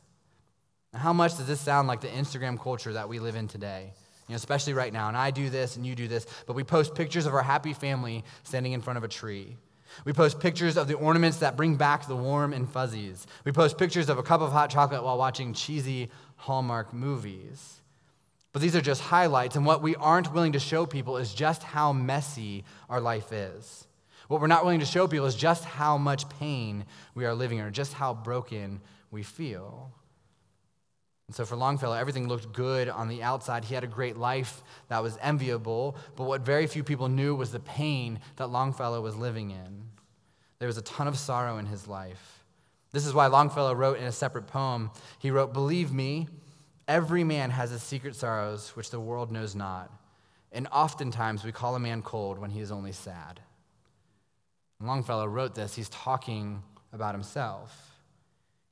How 0.93 1.13
much 1.13 1.37
does 1.37 1.47
this 1.47 1.61
sound 1.61 1.87
like 1.87 2.01
the 2.01 2.07
Instagram 2.07 2.59
culture 2.59 2.93
that 2.93 3.07
we 3.07 3.19
live 3.19 3.35
in 3.35 3.47
today? 3.47 3.93
You 4.27 4.33
know, 4.33 4.37
especially 4.37 4.73
right 4.73 4.91
now. 4.91 5.07
And 5.07 5.17
I 5.17 5.31
do 5.31 5.49
this 5.49 5.75
and 5.75 5.85
you 5.85 5.95
do 5.95 6.07
this, 6.07 6.25
but 6.45 6.55
we 6.55 6.63
post 6.63 6.95
pictures 6.95 7.25
of 7.25 7.33
our 7.33 7.43
happy 7.43 7.73
family 7.73 8.23
standing 8.43 8.73
in 8.73 8.81
front 8.81 8.97
of 8.97 9.03
a 9.03 9.07
tree. 9.07 9.57
We 10.05 10.13
post 10.13 10.39
pictures 10.39 10.77
of 10.77 10.87
the 10.87 10.95
ornaments 10.95 11.37
that 11.37 11.57
bring 11.57 11.75
back 11.75 12.07
the 12.07 12.15
warm 12.15 12.53
and 12.53 12.69
fuzzies. 12.69 13.27
We 13.45 13.51
post 13.51 13.77
pictures 13.77 14.09
of 14.09 14.17
a 14.17 14.23
cup 14.23 14.41
of 14.41 14.51
hot 14.51 14.69
chocolate 14.69 15.03
while 15.03 15.17
watching 15.17 15.53
cheesy 15.53 16.09
Hallmark 16.37 16.93
movies. 16.93 17.81
But 18.53 18.61
these 18.61 18.75
are 18.75 18.81
just 18.81 19.01
highlights, 19.01 19.55
and 19.55 19.65
what 19.65 19.81
we 19.81 19.95
aren't 19.95 20.33
willing 20.33 20.53
to 20.53 20.59
show 20.59 20.85
people 20.85 21.17
is 21.17 21.33
just 21.33 21.63
how 21.63 21.93
messy 21.93 22.65
our 22.89 22.99
life 22.99 23.31
is. 23.31 23.87
What 24.27 24.41
we're 24.41 24.47
not 24.47 24.63
willing 24.63 24.79
to 24.79 24.85
show 24.85 25.07
people 25.07 25.25
is 25.25 25.35
just 25.35 25.65
how 25.65 25.97
much 25.97 26.27
pain 26.29 26.85
we 27.15 27.25
are 27.25 27.33
living 27.33 27.59
or 27.59 27.69
just 27.69 27.93
how 27.93 28.13
broken 28.13 28.81
we 29.09 29.23
feel. 29.23 29.91
And 31.31 31.35
so 31.37 31.45
for 31.45 31.55
Longfellow, 31.55 31.95
everything 31.95 32.27
looked 32.27 32.51
good 32.51 32.89
on 32.89 33.07
the 33.07 33.23
outside. 33.23 33.63
He 33.63 33.73
had 33.73 33.85
a 33.85 33.87
great 33.87 34.17
life 34.17 34.61
that 34.89 35.01
was 35.01 35.17
enviable, 35.21 35.95
but 36.17 36.25
what 36.25 36.41
very 36.41 36.67
few 36.67 36.83
people 36.83 37.07
knew 37.07 37.33
was 37.33 37.53
the 37.53 37.61
pain 37.61 38.19
that 38.35 38.47
Longfellow 38.47 38.99
was 38.99 39.15
living 39.15 39.51
in. 39.51 39.83
There 40.59 40.67
was 40.67 40.77
a 40.77 40.81
ton 40.81 41.07
of 41.07 41.17
sorrow 41.17 41.57
in 41.57 41.67
his 41.67 41.87
life. 41.87 42.43
This 42.91 43.05
is 43.05 43.13
why 43.13 43.27
Longfellow 43.27 43.73
wrote 43.73 43.97
in 43.97 44.03
a 44.03 44.11
separate 44.11 44.47
poem, 44.47 44.91
he 45.19 45.31
wrote, 45.31 45.53
Believe 45.53 45.93
me, 45.93 46.27
every 46.85 47.23
man 47.23 47.49
has 47.49 47.71
his 47.71 47.81
secret 47.81 48.17
sorrows 48.17 48.75
which 48.75 48.89
the 48.89 48.99
world 48.99 49.31
knows 49.31 49.55
not. 49.55 49.89
And 50.51 50.67
oftentimes 50.69 51.45
we 51.45 51.53
call 51.53 51.75
a 51.75 51.79
man 51.79 52.01
cold 52.01 52.39
when 52.39 52.51
he 52.51 52.59
is 52.59 52.73
only 52.73 52.91
sad. 52.91 53.39
Longfellow 54.81 55.27
wrote 55.27 55.55
this, 55.55 55.75
he's 55.75 55.87
talking 55.87 56.61
about 56.91 57.15
himself. 57.15 57.90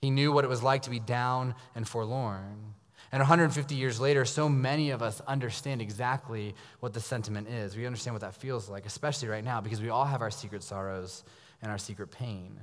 He 0.01 0.09
knew 0.09 0.31
what 0.31 0.45
it 0.45 0.47
was 0.47 0.63
like 0.63 0.83
to 0.83 0.89
be 0.89 0.99
down 0.99 1.55
and 1.75 1.87
forlorn. 1.87 2.73
And 3.11 3.19
150 3.19 3.75
years 3.75 3.99
later, 3.99 4.23
so 4.23 4.47
many 4.47 4.91
of 4.91 5.01
us 5.01 5.19
understand 5.21 5.81
exactly 5.81 6.53
what 6.79 6.93
the 6.93 6.99
sentiment 6.99 7.49
is. 7.49 7.75
We 7.75 7.85
understand 7.85 8.13
what 8.13 8.21
that 8.21 8.35
feels 8.35 8.69
like, 8.69 8.85
especially 8.85 9.27
right 9.29 9.43
now, 9.43 9.61
because 9.61 9.81
we 9.81 9.89
all 9.89 10.05
have 10.05 10.21
our 10.21 10.29
secret 10.29 10.63
sorrows 10.63 11.23
and 11.61 11.71
our 11.71 11.77
secret 11.77 12.11
pain. 12.11 12.59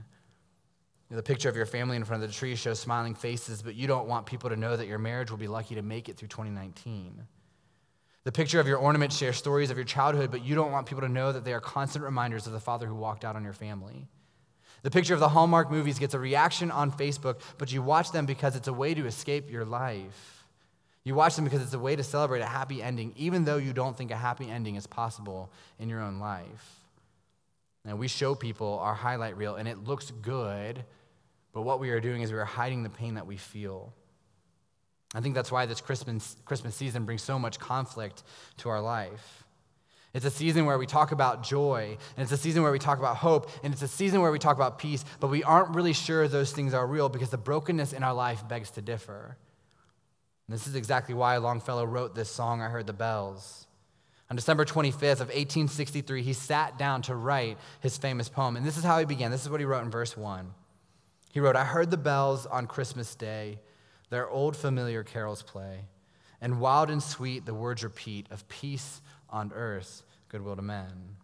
The 1.11 1.23
picture 1.23 1.49
of 1.49 1.57
your 1.57 1.67
family 1.67 1.97
in 1.97 2.05
front 2.05 2.23
of 2.23 2.29
the 2.29 2.35
tree 2.35 2.57
shows 2.57 2.81
smiling 2.81 3.15
faces, 3.15 3.63
but 3.63 3.75
you 3.75 3.87
don't 3.87 4.09
want 4.09 4.27
people 4.27 4.51
to 4.51 4.57
know 4.57 4.77
that 4.77 4.87
your 4.87 4.99
marriage 4.99 5.31
will 5.31 5.39
be 5.39 5.47
lucky 5.47 5.75
to 5.77 5.83
make 5.83 6.09
it 6.09 6.17
through 6.17 6.29
2019. 6.29 7.27
The 8.25 8.33
picture 8.33 8.59
of 8.59 8.67
your 8.67 8.79
ornament 8.79 9.13
shares 9.13 9.37
stories 9.37 9.71
of 9.71 9.77
your 9.77 9.85
childhood, 9.85 10.33
but 10.33 10.45
you 10.45 10.57
don't 10.57 10.73
want 10.73 10.87
people 10.87 11.03
to 11.03 11.09
know 11.09 11.31
that 11.31 11.45
they 11.45 11.53
are 11.53 11.61
constant 11.61 12.05
reminders 12.05 12.49
of 12.49 12.53
the 12.53 12.61
father 12.61 12.87
who 12.87 12.97
walked 12.97 13.25
out 13.25 13.37
on 13.37 13.45
your 13.45 13.53
family. 13.53 14.09
The 14.87 14.91
picture 14.93 15.15
of 15.15 15.19
the 15.19 15.29
Hallmark 15.29 15.69
movies 15.69 15.99
gets 15.99 16.15
a 16.15 16.19
reaction 16.21 16.71
on 16.71 16.93
Facebook, 16.93 17.41
but 17.59 17.73
you 17.73 17.83
watch 17.83 18.13
them 18.13 18.25
because 18.25 18.55
it's 18.55 18.69
a 18.69 18.73
way 18.73 18.95
to 18.95 19.05
escape 19.07 19.51
your 19.51 19.65
life. 19.65 20.47
You 21.03 21.17
watch 21.17 21.35
them 21.35 21.45
because 21.45 21.61
it's 21.61 21.75
a 21.75 21.79
way 21.81 21.97
to 21.97 22.05
celebrate 22.05 22.39
a 22.39 22.47
happy 22.47 22.81
ending, 22.85 23.13
even 23.17 23.45
though 23.45 23.57
you 23.57 23.73
don't 23.73 23.99
think 23.99 24.13
a 24.13 24.17
happy 24.17 24.49
ending 24.49 24.77
is 24.77 24.87
possible 24.87 25.51
in 25.81 25.89
your 25.89 26.01
own 26.01 26.21
life. 26.21 26.79
And 27.85 27.99
we 27.99 28.07
show 28.07 28.37
people 28.37 28.79
our 28.79 28.95
highlight 28.95 29.37
reel, 29.37 29.57
and 29.57 29.67
it 29.67 29.83
looks 29.83 30.13
good, 30.23 30.85
but 31.53 31.63
what 31.63 31.81
we 31.81 31.91
are 31.91 31.99
doing 31.99 32.23
is 32.23 32.31
we 32.31 32.39
are 32.39 32.45
hiding 32.45 32.85
the 32.85 32.89
pain 32.89 33.15
that 33.15 33.27
we 33.27 33.39
feel. 33.39 33.93
I 35.17 35.21
think 35.21 35.35
that's 35.35 35.51
why 35.51 35.67
this 35.67 35.81
Christmas, 35.81 36.37
Christmas 36.45 36.77
season 36.77 37.05
brings 37.05 37.23
so 37.23 37.41
much 37.41 37.59
conflict 37.59 38.23
to 38.59 38.69
our 38.69 38.81
life. 38.81 39.46
It's 40.17 40.25
a 40.25 40.31
season 40.31 40.65
where 40.65 40.79
we 40.79 40.87
talk 40.87 41.13
about 41.13 41.43
joy, 41.43 41.99
and 42.17 42.23
it's 42.23 42.33
a 42.33 42.39
season 42.39 42.63
where 42.63 42.73
we 42.73 42.79
talk 42.79 42.99
about 42.99 43.19
hope, 43.19 43.51
and 43.63 43.75
it's 43.75 43.83
a 43.83 43.89
season 43.89 44.23
where 44.23 44.33
we 44.33 44.39
talk 44.39 44.57
about 44.57 44.79
peace, 44.79 45.05
but 45.21 45.27
we 45.27 45.45
aren't 45.45 45.75
really 45.75 45.93
sure 45.93 46.27
those 46.27 46.53
things 46.53 46.73
are 46.73 46.87
real 46.87 47.11
because 47.11 47.29
the 47.29 47.37
brokenness 47.37 47.93
in 47.93 48.03
our 48.03 48.15
life 48.15 48.49
begs 48.49 48.71
to 48.71 48.81
differ. 48.81 49.37
And 50.49 50.55
this 50.55 50.67
is 50.67 50.75
exactly 50.75 51.15
why 51.15 51.37
Longfellow 51.37 51.85
wrote 51.85 52.15
this 52.15 52.31
song, 52.31 52.63
I 52.63 52.69
Heard 52.71 52.87
the 52.87 52.95
Bells. 52.95 53.67
On 54.31 54.37
December 54.37 54.65
25th 54.65 55.21
of 55.21 55.29
1863, 55.29 56.23
he 56.23 56.33
sat 56.33 56.79
down 56.79 57.03
to 57.03 57.15
write 57.15 57.59
his 57.81 57.99
famous 57.99 58.31
poem. 58.31 58.57
And 58.57 58.65
this 58.65 58.79
is 58.79 58.85
how 58.85 58.99
he 58.99 59.05
began. 59.05 59.31
This 59.31 59.43
is 59.43 59.51
what 59.51 59.61
he 59.61 59.67
wrote 59.67 59.85
in 59.85 59.91
verse 59.91 60.17
1. 60.17 60.51
He 61.31 61.41
wrote, 61.41 61.57
I 61.57 61.65
heard 61.65 61.91
the 61.91 61.99
bells 61.99 62.47
on 62.47 62.69
Christmas 62.69 63.15
Day, 63.15 63.59
their 64.09 64.31
old 64.31 64.57
familiar 64.57 65.05
carols 65.05 65.43
play, 65.43 65.81
and 66.41 66.59
wild 66.59 66.89
and 66.89 67.03
sweet 67.03 67.45
the 67.45 67.53
words 67.53 67.85
repeat 67.85 68.29
of 68.31 68.49
peace 68.49 69.03
on 69.29 69.53
earth, 69.55 70.03
goodwill 70.29 70.57
to 70.57 70.63
men. 70.63 71.17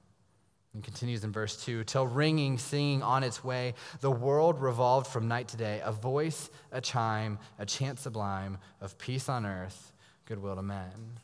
And 0.75 0.82
continues 0.82 1.23
in 1.23 1.32
verse 1.32 1.62
2 1.64 1.85
till 1.85 2.06
ringing, 2.06 2.56
singing 2.56 3.02
on 3.02 3.23
its 3.23 3.44
way, 3.44 3.75
the 4.00 4.11
world 4.11 4.61
revolved 4.61 5.06
from 5.06 5.28
night 5.28 5.49
to 5.49 5.56
day, 5.56 5.82
a 5.85 5.92
voice, 5.92 6.50
a 6.71 6.80
chime, 6.80 7.38
a 7.59 7.66
chant 7.66 7.99
sublime 7.99 8.56
of 8.80 8.97
peace 8.97 9.28
on 9.28 9.44
earth, 9.44 9.92
goodwill 10.25 10.56
to 10.56 10.62
men. 10.62 11.18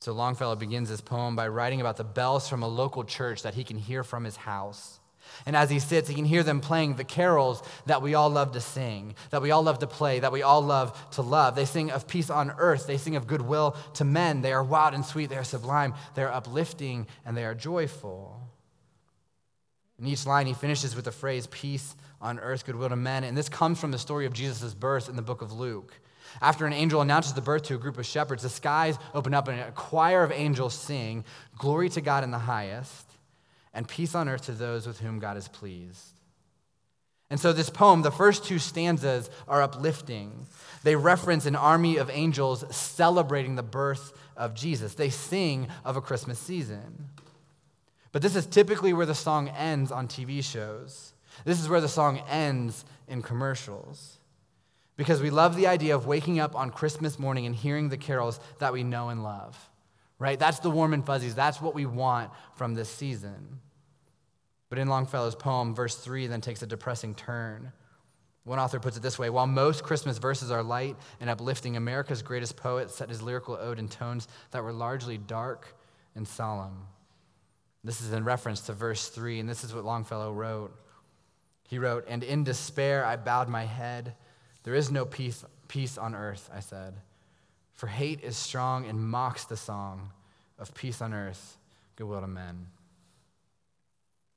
So 0.00 0.12
Longfellow 0.12 0.56
begins 0.56 0.90
his 0.90 1.00
poem 1.00 1.36
by 1.36 1.48
writing 1.48 1.80
about 1.80 1.96
the 1.96 2.04
bells 2.04 2.48
from 2.48 2.62
a 2.62 2.68
local 2.68 3.02
church 3.02 3.42
that 3.42 3.54
he 3.54 3.64
can 3.64 3.78
hear 3.78 4.04
from 4.04 4.24
his 4.24 4.36
house. 4.36 5.00
And 5.46 5.56
as 5.56 5.70
he 5.70 5.78
sits, 5.78 6.08
he 6.08 6.14
can 6.14 6.24
hear 6.24 6.42
them 6.42 6.60
playing 6.60 6.96
the 6.96 7.04
carols 7.04 7.62
that 7.86 8.02
we 8.02 8.14
all 8.14 8.28
love 8.28 8.52
to 8.52 8.60
sing, 8.60 9.14
that 9.30 9.42
we 9.42 9.50
all 9.50 9.62
love 9.62 9.78
to 9.80 9.86
play, 9.86 10.20
that 10.20 10.32
we 10.32 10.42
all 10.42 10.60
love 10.60 11.10
to 11.12 11.22
love. 11.22 11.54
They 11.54 11.64
sing 11.64 11.90
of 11.90 12.06
peace 12.06 12.30
on 12.30 12.52
earth, 12.58 12.86
they 12.86 12.98
sing 12.98 13.16
of 13.16 13.26
goodwill 13.26 13.76
to 13.94 14.04
men. 14.04 14.42
They 14.42 14.52
are 14.52 14.64
wild 14.64 14.94
and 14.94 15.04
sweet, 15.04 15.30
they 15.30 15.36
are 15.36 15.44
sublime, 15.44 15.94
they 16.14 16.22
are 16.22 16.32
uplifting, 16.32 17.06
and 17.24 17.36
they 17.36 17.44
are 17.44 17.54
joyful. 17.54 18.40
In 19.98 20.06
each 20.06 20.26
line, 20.26 20.46
he 20.46 20.54
finishes 20.54 20.94
with 20.94 21.06
the 21.06 21.12
phrase, 21.12 21.46
peace 21.48 21.96
on 22.20 22.38
earth, 22.38 22.64
goodwill 22.64 22.88
to 22.88 22.96
men. 22.96 23.24
And 23.24 23.36
this 23.36 23.48
comes 23.48 23.80
from 23.80 23.90
the 23.90 23.98
story 23.98 24.26
of 24.26 24.32
Jesus' 24.32 24.74
birth 24.74 25.08
in 25.08 25.16
the 25.16 25.22
book 25.22 25.42
of 25.42 25.52
Luke. 25.52 25.92
After 26.40 26.66
an 26.66 26.72
angel 26.72 27.00
announces 27.00 27.32
the 27.32 27.40
birth 27.40 27.62
to 27.64 27.74
a 27.74 27.78
group 27.78 27.98
of 27.98 28.06
shepherds, 28.06 28.42
the 28.42 28.48
skies 28.48 28.98
open 29.14 29.34
up 29.34 29.48
and 29.48 29.60
a 29.60 29.72
choir 29.72 30.22
of 30.22 30.30
angels 30.30 30.74
sing, 30.74 31.24
Glory 31.56 31.88
to 31.90 32.00
God 32.00 32.22
in 32.22 32.30
the 32.30 32.38
highest 32.38 33.07
and 33.74 33.88
peace 33.88 34.14
on 34.14 34.28
earth 34.28 34.46
to 34.46 34.52
those 34.52 34.86
with 34.86 35.00
whom 35.00 35.18
God 35.18 35.36
is 35.36 35.48
pleased. 35.48 36.14
And 37.30 37.38
so, 37.38 37.52
this 37.52 37.68
poem, 37.68 38.02
the 38.02 38.10
first 38.10 38.44
two 38.44 38.58
stanzas 38.58 39.28
are 39.46 39.62
uplifting. 39.62 40.46
They 40.82 40.96
reference 40.96 41.44
an 41.44 41.56
army 41.56 41.98
of 41.98 42.08
angels 42.10 42.64
celebrating 42.74 43.54
the 43.54 43.62
birth 43.62 44.12
of 44.36 44.54
Jesus. 44.54 44.94
They 44.94 45.10
sing 45.10 45.68
of 45.84 45.96
a 45.96 46.00
Christmas 46.00 46.38
season. 46.38 47.08
But 48.12 48.22
this 48.22 48.34
is 48.34 48.46
typically 48.46 48.94
where 48.94 49.04
the 49.04 49.14
song 49.14 49.48
ends 49.50 49.92
on 49.92 50.08
TV 50.08 50.42
shows. 50.42 51.12
This 51.44 51.60
is 51.60 51.68
where 51.68 51.82
the 51.82 51.88
song 51.88 52.22
ends 52.30 52.86
in 53.06 53.20
commercials. 53.20 54.16
Because 54.96 55.20
we 55.20 55.30
love 55.30 55.54
the 55.54 55.66
idea 55.66 55.94
of 55.94 56.06
waking 56.06 56.40
up 56.40 56.56
on 56.56 56.70
Christmas 56.70 57.18
morning 57.18 57.44
and 57.44 57.54
hearing 57.54 57.90
the 57.90 57.98
carols 57.98 58.40
that 58.58 58.72
we 58.72 58.82
know 58.82 59.10
and 59.10 59.22
love 59.22 59.68
right? 60.18 60.38
That's 60.38 60.58
the 60.60 60.70
warm 60.70 60.94
and 60.94 61.04
fuzzies. 61.04 61.34
That's 61.34 61.60
what 61.60 61.74
we 61.74 61.86
want 61.86 62.30
from 62.54 62.74
this 62.74 62.88
season. 62.88 63.60
But 64.68 64.78
in 64.78 64.88
Longfellow's 64.88 65.34
poem, 65.34 65.74
verse 65.74 65.96
3 65.96 66.26
then 66.26 66.40
takes 66.40 66.62
a 66.62 66.66
depressing 66.66 67.14
turn. 67.14 67.72
One 68.44 68.58
author 68.58 68.80
puts 68.80 68.96
it 68.96 69.02
this 69.02 69.18
way 69.18 69.30
While 69.30 69.46
most 69.46 69.82
Christmas 69.82 70.18
verses 70.18 70.50
are 70.50 70.62
light 70.62 70.96
and 71.20 71.30
uplifting, 71.30 71.76
America's 71.76 72.22
greatest 72.22 72.56
poet 72.56 72.90
set 72.90 73.08
his 73.08 73.22
lyrical 73.22 73.56
ode 73.60 73.78
in 73.78 73.88
tones 73.88 74.28
that 74.50 74.64
were 74.64 74.72
largely 74.72 75.18
dark 75.18 75.76
and 76.14 76.26
solemn. 76.26 76.86
This 77.84 78.00
is 78.00 78.12
in 78.12 78.24
reference 78.24 78.62
to 78.62 78.72
verse 78.72 79.08
3, 79.08 79.40
and 79.40 79.48
this 79.48 79.64
is 79.64 79.74
what 79.74 79.84
Longfellow 79.84 80.32
wrote. 80.32 80.74
He 81.68 81.78
wrote, 81.78 82.06
And 82.08 82.24
in 82.24 82.44
despair 82.44 83.04
I 83.04 83.16
bowed 83.16 83.48
my 83.48 83.64
head. 83.64 84.14
There 84.64 84.74
is 84.74 84.90
no 84.90 85.04
peace, 85.04 85.44
peace 85.68 85.96
on 85.96 86.14
earth, 86.14 86.50
I 86.52 86.60
said. 86.60 86.94
For 87.78 87.86
hate 87.86 88.24
is 88.24 88.36
strong 88.36 88.86
and 88.86 89.00
mocks 89.00 89.44
the 89.44 89.56
song 89.56 90.10
of 90.58 90.74
peace 90.74 91.00
on 91.00 91.14
earth, 91.14 91.56
goodwill 91.94 92.20
to 92.20 92.26
men. 92.26 92.66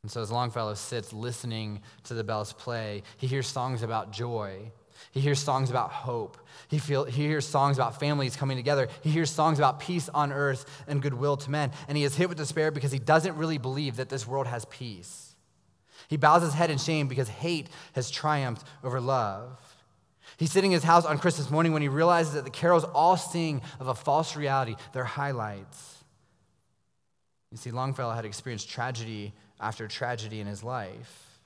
And 0.03 0.11
so 0.11 0.21
as 0.21 0.29
Longfellow 0.29 0.75
sits 0.75 1.11
listening 1.11 1.81
to 2.03 2.13
the 2.13 2.23
bells 2.23 2.53
play, 2.53 3.01
he 3.17 3.25
hears 3.25 3.47
songs 3.47 3.81
about 3.81 4.11
joy. 4.11 4.71
He 5.09 5.21
hears 5.21 5.39
songs 5.39 5.71
about 5.71 5.91
hope. 5.91 6.37
He, 6.67 6.77
feel, 6.77 7.05
he 7.05 7.23
hears 7.25 7.47
songs 7.47 7.79
about 7.79 7.99
families 7.99 8.35
coming 8.35 8.57
together. 8.57 8.87
He 9.01 9.09
hears 9.09 9.31
songs 9.31 9.57
about 9.57 9.79
peace 9.79 10.07
on 10.07 10.31
earth 10.31 10.83
and 10.87 11.01
goodwill 11.01 11.37
to 11.37 11.49
men. 11.49 11.71
And 11.87 11.97
he 11.97 12.03
is 12.03 12.15
hit 12.15 12.29
with 12.29 12.37
despair 12.37 12.69
because 12.69 12.91
he 12.91 12.99
doesn't 12.99 13.37
really 13.37 13.57
believe 13.57 13.95
that 13.95 14.09
this 14.09 14.27
world 14.27 14.45
has 14.45 14.65
peace. 14.65 15.35
He 16.09 16.17
bows 16.17 16.43
his 16.43 16.53
head 16.53 16.69
in 16.69 16.77
shame 16.77 17.07
because 17.07 17.27
hate 17.27 17.69
has 17.93 18.11
triumphed 18.11 18.67
over 18.83 19.01
love. 19.01 19.70
He's 20.41 20.51
sitting 20.51 20.71
in 20.71 20.77
his 20.77 20.83
house 20.83 21.05
on 21.05 21.19
Christmas 21.19 21.51
morning 21.51 21.71
when 21.71 21.83
he 21.83 21.87
realizes 21.87 22.33
that 22.33 22.45
the 22.45 22.49
carols 22.49 22.83
all 22.83 23.15
sing 23.15 23.61
of 23.79 23.89
a 23.89 23.93
false 23.93 24.35
reality. 24.35 24.75
They're 24.91 25.03
highlights. 25.03 26.03
You 27.51 27.57
see, 27.57 27.69
Longfellow 27.69 28.15
had 28.15 28.25
experienced 28.25 28.67
tragedy 28.67 29.33
after 29.59 29.87
tragedy 29.87 30.39
in 30.39 30.47
his 30.47 30.63
life. 30.63 31.39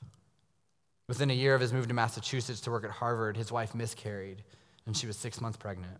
Within 1.08 1.30
a 1.30 1.34
year 1.34 1.54
of 1.54 1.60
his 1.60 1.74
move 1.74 1.88
to 1.88 1.92
Massachusetts 1.92 2.62
to 2.62 2.70
work 2.70 2.84
at 2.84 2.90
Harvard, 2.90 3.36
his 3.36 3.52
wife 3.52 3.74
miscarried, 3.74 4.42
and 4.86 4.96
she 4.96 5.06
was 5.06 5.18
six 5.18 5.42
months 5.42 5.58
pregnant. 5.58 5.98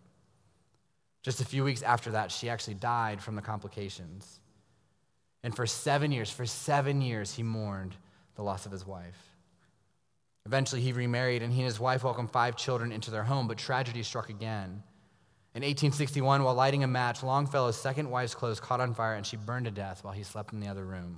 Just 1.22 1.42
a 1.42 1.44
few 1.44 1.64
weeks 1.64 1.82
after 1.82 2.12
that, 2.12 2.32
she 2.32 2.48
actually 2.48 2.76
died 2.76 3.20
from 3.20 3.36
the 3.36 3.42
complications. 3.42 4.40
And 5.42 5.54
for 5.54 5.66
seven 5.66 6.12
years, 6.12 6.30
for 6.30 6.46
seven 6.46 7.02
years, 7.02 7.34
he 7.34 7.42
mourned 7.42 7.94
the 8.36 8.42
loss 8.42 8.64
of 8.64 8.72
his 8.72 8.86
wife. 8.86 9.35
Eventually, 10.46 10.80
he 10.80 10.92
remarried, 10.92 11.42
and 11.42 11.52
he 11.52 11.58
and 11.58 11.66
his 11.66 11.80
wife 11.80 12.04
welcomed 12.04 12.30
five 12.30 12.54
children 12.56 12.92
into 12.92 13.10
their 13.10 13.24
home, 13.24 13.48
but 13.48 13.58
tragedy 13.58 14.04
struck 14.04 14.30
again. 14.30 14.84
In 15.56 15.62
1861, 15.62 16.44
while 16.44 16.54
lighting 16.54 16.84
a 16.84 16.86
match, 16.86 17.24
Longfellow's 17.24 17.76
second 17.76 18.08
wife's 18.08 18.36
clothes 18.36 18.60
caught 18.60 18.80
on 18.80 18.94
fire, 18.94 19.14
and 19.14 19.26
she 19.26 19.36
burned 19.36 19.64
to 19.64 19.72
death 19.72 20.04
while 20.04 20.12
he 20.12 20.22
slept 20.22 20.52
in 20.52 20.60
the 20.60 20.68
other 20.68 20.84
room. 20.84 21.16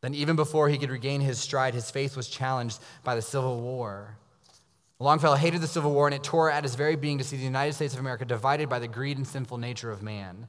Then, 0.00 0.14
even 0.14 0.34
before 0.34 0.70
he 0.70 0.78
could 0.78 0.88
regain 0.88 1.20
his 1.20 1.38
stride, 1.38 1.74
his 1.74 1.90
faith 1.90 2.16
was 2.16 2.28
challenged 2.28 2.80
by 3.04 3.14
the 3.14 3.20
Civil 3.20 3.60
War. 3.60 4.16
Longfellow 4.98 5.36
hated 5.36 5.60
the 5.60 5.66
Civil 5.66 5.92
War, 5.92 6.06
and 6.06 6.14
it 6.14 6.24
tore 6.24 6.50
at 6.50 6.64
his 6.64 6.74
very 6.74 6.96
being 6.96 7.18
to 7.18 7.24
see 7.24 7.36
the 7.36 7.42
United 7.42 7.74
States 7.74 7.92
of 7.92 8.00
America 8.00 8.24
divided 8.24 8.70
by 8.70 8.78
the 8.78 8.88
greed 8.88 9.18
and 9.18 9.26
sinful 9.26 9.58
nature 9.58 9.90
of 9.90 10.02
man. 10.02 10.48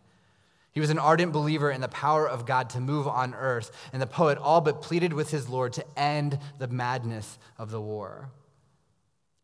He 0.72 0.80
was 0.80 0.90
an 0.90 1.00
ardent 1.00 1.34
believer 1.34 1.72
in 1.72 1.82
the 1.82 1.88
power 1.88 2.28
of 2.28 2.46
God 2.46 2.70
to 2.72 2.80
move 2.80 3.08
on 3.08 3.34
earth, 3.34 3.72
and 3.92 4.02
the 4.02 4.08
poet 4.08 4.38
all 4.38 4.62
but 4.62 4.82
pleaded 4.82 5.14
with 5.14 5.32
his 5.32 5.50
Lord 5.50 5.74
to 5.74 5.86
end 6.00 6.38
the 6.60 6.68
madness 6.68 7.40
of 7.58 7.72
the 7.72 7.82
war. 7.82 8.30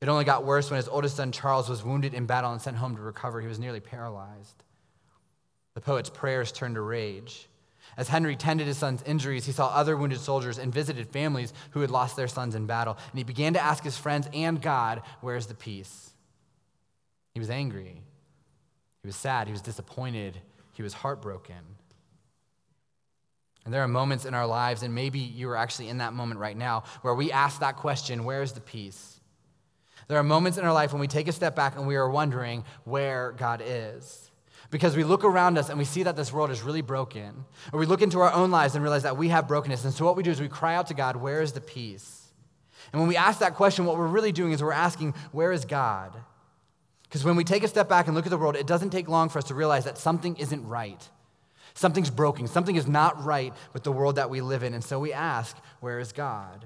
It 0.01 0.08
only 0.08 0.24
got 0.24 0.46
worse 0.46 0.70
when 0.70 0.77
his 0.77 0.88
oldest 0.88 1.15
son 1.15 1.32
Charles 1.32 1.67
was 1.67 1.84
wounded 1.84 2.13
in 2.13 2.25
battle 2.25 2.51
and 2.51 2.62
sent 2.62 2.77
home 2.77 2.96
to 2.96 3.01
recover. 3.01 3.41
He 3.41 3.48
was 3.48 3.60
nearly 3.60 3.79
paralyzed. 3.79 4.63
The 5.74 5.82
poet's 5.82 6.10
prayers 6.10 6.51
turned 6.51 6.75
to 6.75 6.82
rage. 6.82 7.48
As 7.98 8.10
Henry 8.10 8.36
tended 8.36 8.67
his 8.67 8.77
son's 8.77 9.03
injuries, 9.03 9.46
he 9.46 9.51
saw 9.51 9.67
other 9.67 9.96
wounded 9.96 10.20
soldiers 10.20 10.58
and 10.58 10.74
visited 10.74 11.08
families 11.08 11.53
who 11.72 11.82
had 11.82 11.91
lost 11.91 12.15
their 12.15 12.27
sons 12.27 12.55
in 12.55 12.65
battle. 12.65 12.98
And 13.12 13.17
he 13.17 13.24
began 13.24 13.53
to 13.53 13.63
ask 13.63 13.84
his 13.84 13.98
friends 13.98 14.27
and 14.34 14.62
God, 14.62 15.01
Where's 15.22 15.48
the 15.48 15.55
peace? 15.55 16.12
He 17.34 17.39
was 17.39 17.50
angry. 17.50 18.01
He 19.01 19.08
was 19.08 19.15
sad. 19.15 19.48
He 19.48 19.51
was 19.53 19.62
disappointed. 19.62 20.38
He 20.75 20.84
was 20.84 20.94
heartbroken. 20.94 21.55
And 23.63 23.74
there 23.74 23.82
are 23.82 23.88
moments 23.88 24.25
in 24.25 24.34
our 24.34 24.46
lives, 24.46 24.84
and 24.84 24.94
maybe 24.94 25.20
you 25.20 25.50
are 25.50 25.58
actually 25.58 25.89
in 25.89 25.98
that 25.98 26.13
moment 26.13 26.39
right 26.39 26.55
now, 26.55 26.84
where 27.01 27.15
we 27.15 27.32
ask 27.32 27.62
that 27.62 27.77
question 27.77 28.24
where's 28.24 28.51
the 28.51 28.62
peace? 28.62 29.20
There 30.08 30.20
are 30.20 30.24
moments 30.24 30.60
in 30.60 30.65
our 30.65 30.74
life 30.74 30.91
when 30.91 31.00
we 31.00 31.08
take 31.08 31.27
a 31.27 31.32
step 31.32 31.55
back 31.55 31.75
and 31.77 31.88
we 31.88 31.96
are 31.96 32.08
wondering 32.08 32.63
where 32.84 33.32
God 33.32 33.63
is. 33.65 34.29
Because 34.70 34.96
we 34.96 35.03
look 35.03 35.24
around 35.24 35.58
us 35.58 35.70
and 35.70 35.79
we 35.79 35.86
see 35.86 36.03
that 36.03 36.15
this 36.15 36.32
world 36.32 36.51
is 36.51 36.62
really 36.62 36.82
broken. 36.82 37.46
Or 37.72 37.79
we 37.79 37.86
look 37.86 38.01
into 38.01 38.20
our 38.20 38.32
own 38.32 38.51
lives 38.51 38.75
and 38.75 38.84
realize 38.84 39.03
that 39.03 39.17
we 39.17 39.29
have 39.29 39.48
brokenness. 39.48 39.84
And 39.84 39.94
so 39.94 40.05
what 40.05 40.15
we 40.15 40.24
do 40.24 40.32
is 40.32 40.41
we 40.41 40.48
cry 40.48 40.75
out 40.75 40.88
to 40.88 40.94
God, 40.94 41.15
Where 41.15 41.41
is 41.41 41.53
the 41.53 41.62
peace? 41.62 42.34
And 42.91 43.00
when 43.00 43.08
we 43.08 43.15
ask 43.15 43.39
that 43.39 43.55
question, 43.55 43.86
what 43.86 43.98
we're 43.98 44.08
really 44.08 44.32
doing 44.32 44.51
is 44.51 44.62
we're 44.62 44.74
asking, 44.74 45.13
Where 45.32 45.51
is 45.51 45.65
God? 45.65 46.15
Because 47.07 47.24
when 47.24 47.35
we 47.35 47.43
take 47.43 47.63
a 47.63 47.67
step 47.67 47.88
back 47.88 48.07
and 48.07 48.15
look 48.15 48.25
at 48.25 48.29
the 48.29 48.38
world, 48.38 48.55
it 48.55 48.67
doesn't 48.67 48.89
take 48.89 49.07
long 49.07 49.29
for 49.29 49.38
us 49.39 49.45
to 49.45 49.55
realize 49.55 49.85
that 49.85 49.97
something 49.97 50.35
isn't 50.38 50.67
right. 50.67 51.09
Something's 51.74 52.09
broken. 52.09 52.47
Something 52.47 52.77
is 52.77 52.88
not 52.88 53.24
right 53.24 53.53
with 53.74 53.83
the 53.83 53.91
world 53.91 54.15
that 54.15 54.29
we 54.29 54.41
live 54.41 54.63
in. 54.63 54.74
And 54.74 54.83
so 54.83 55.00
we 55.00 55.13
ask, 55.13 55.57
Where 55.81 56.00
is 56.00 56.12
God? 56.12 56.65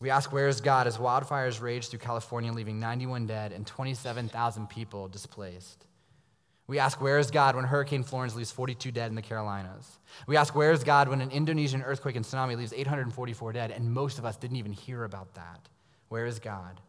We 0.00 0.10
ask, 0.10 0.32
Where 0.32 0.48
is 0.48 0.60
God? 0.60 0.86
as 0.86 0.98
wildfires 0.98 1.60
rage 1.62 1.88
through 1.88 2.00
California, 2.00 2.52
leaving 2.52 2.80
91 2.80 3.26
dead 3.26 3.52
and 3.52 3.66
27,000 3.66 4.68
people 4.68 5.08
displaced. 5.08 5.86
We 6.66 6.78
ask, 6.78 7.00
Where 7.00 7.18
is 7.18 7.30
God 7.30 7.56
when 7.56 7.64
Hurricane 7.64 8.02
Florence 8.02 8.34
leaves 8.34 8.50
42 8.50 8.90
dead 8.90 9.10
in 9.10 9.14
the 9.14 9.22
Carolinas? 9.22 9.98
We 10.26 10.36
ask, 10.36 10.54
Where 10.54 10.72
is 10.72 10.82
God 10.82 11.08
when 11.08 11.20
an 11.20 11.30
Indonesian 11.30 11.82
earthquake 11.82 12.16
and 12.16 12.24
tsunami 12.24 12.56
leaves 12.56 12.72
844 12.72 13.52
dead? 13.52 13.70
And 13.70 13.92
most 13.92 14.18
of 14.18 14.24
us 14.24 14.36
didn't 14.36 14.56
even 14.56 14.72
hear 14.72 15.04
about 15.04 15.34
that. 15.34 15.68
Where 16.08 16.26
is 16.26 16.38
God? 16.38 16.80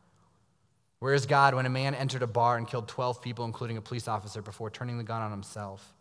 Where 1.05 1.13
is 1.13 1.27
God 1.27 1.53
when 1.53 1.67
a 1.67 1.69
man 1.69 1.93
entered 1.93 2.23
a 2.23 2.27
bar 2.27 2.57
and 2.57 2.67
killed 2.67 2.87
12 2.87 3.21
people, 3.21 3.45
including 3.45 3.77
a 3.77 3.81
police 3.81 4.07
officer, 4.07 4.41
before 4.41 4.71
turning 4.71 4.97
the 4.97 5.03
gun 5.03 5.21
on 5.21 5.29
himself? 5.29 5.93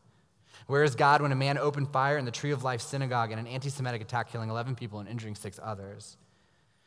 Where 0.67 0.83
is 0.83 0.95
God 0.95 1.21
when 1.21 1.31
a 1.31 1.35
man 1.35 1.59
opened 1.59 1.91
fire 1.91 2.17
in 2.17 2.25
the 2.25 2.31
Tree 2.31 2.53
of 2.53 2.65
Life 2.65 2.81
synagogue 2.81 3.31
in 3.31 3.39
an 3.39 3.47
anti 3.47 3.69
Semitic 3.69 4.01
attack, 4.01 4.33
killing 4.33 4.49
11 4.49 4.77
people 4.77 5.01
and 5.01 5.09
injuring 5.11 5.35
six 5.35 5.61
others? 5.63 6.17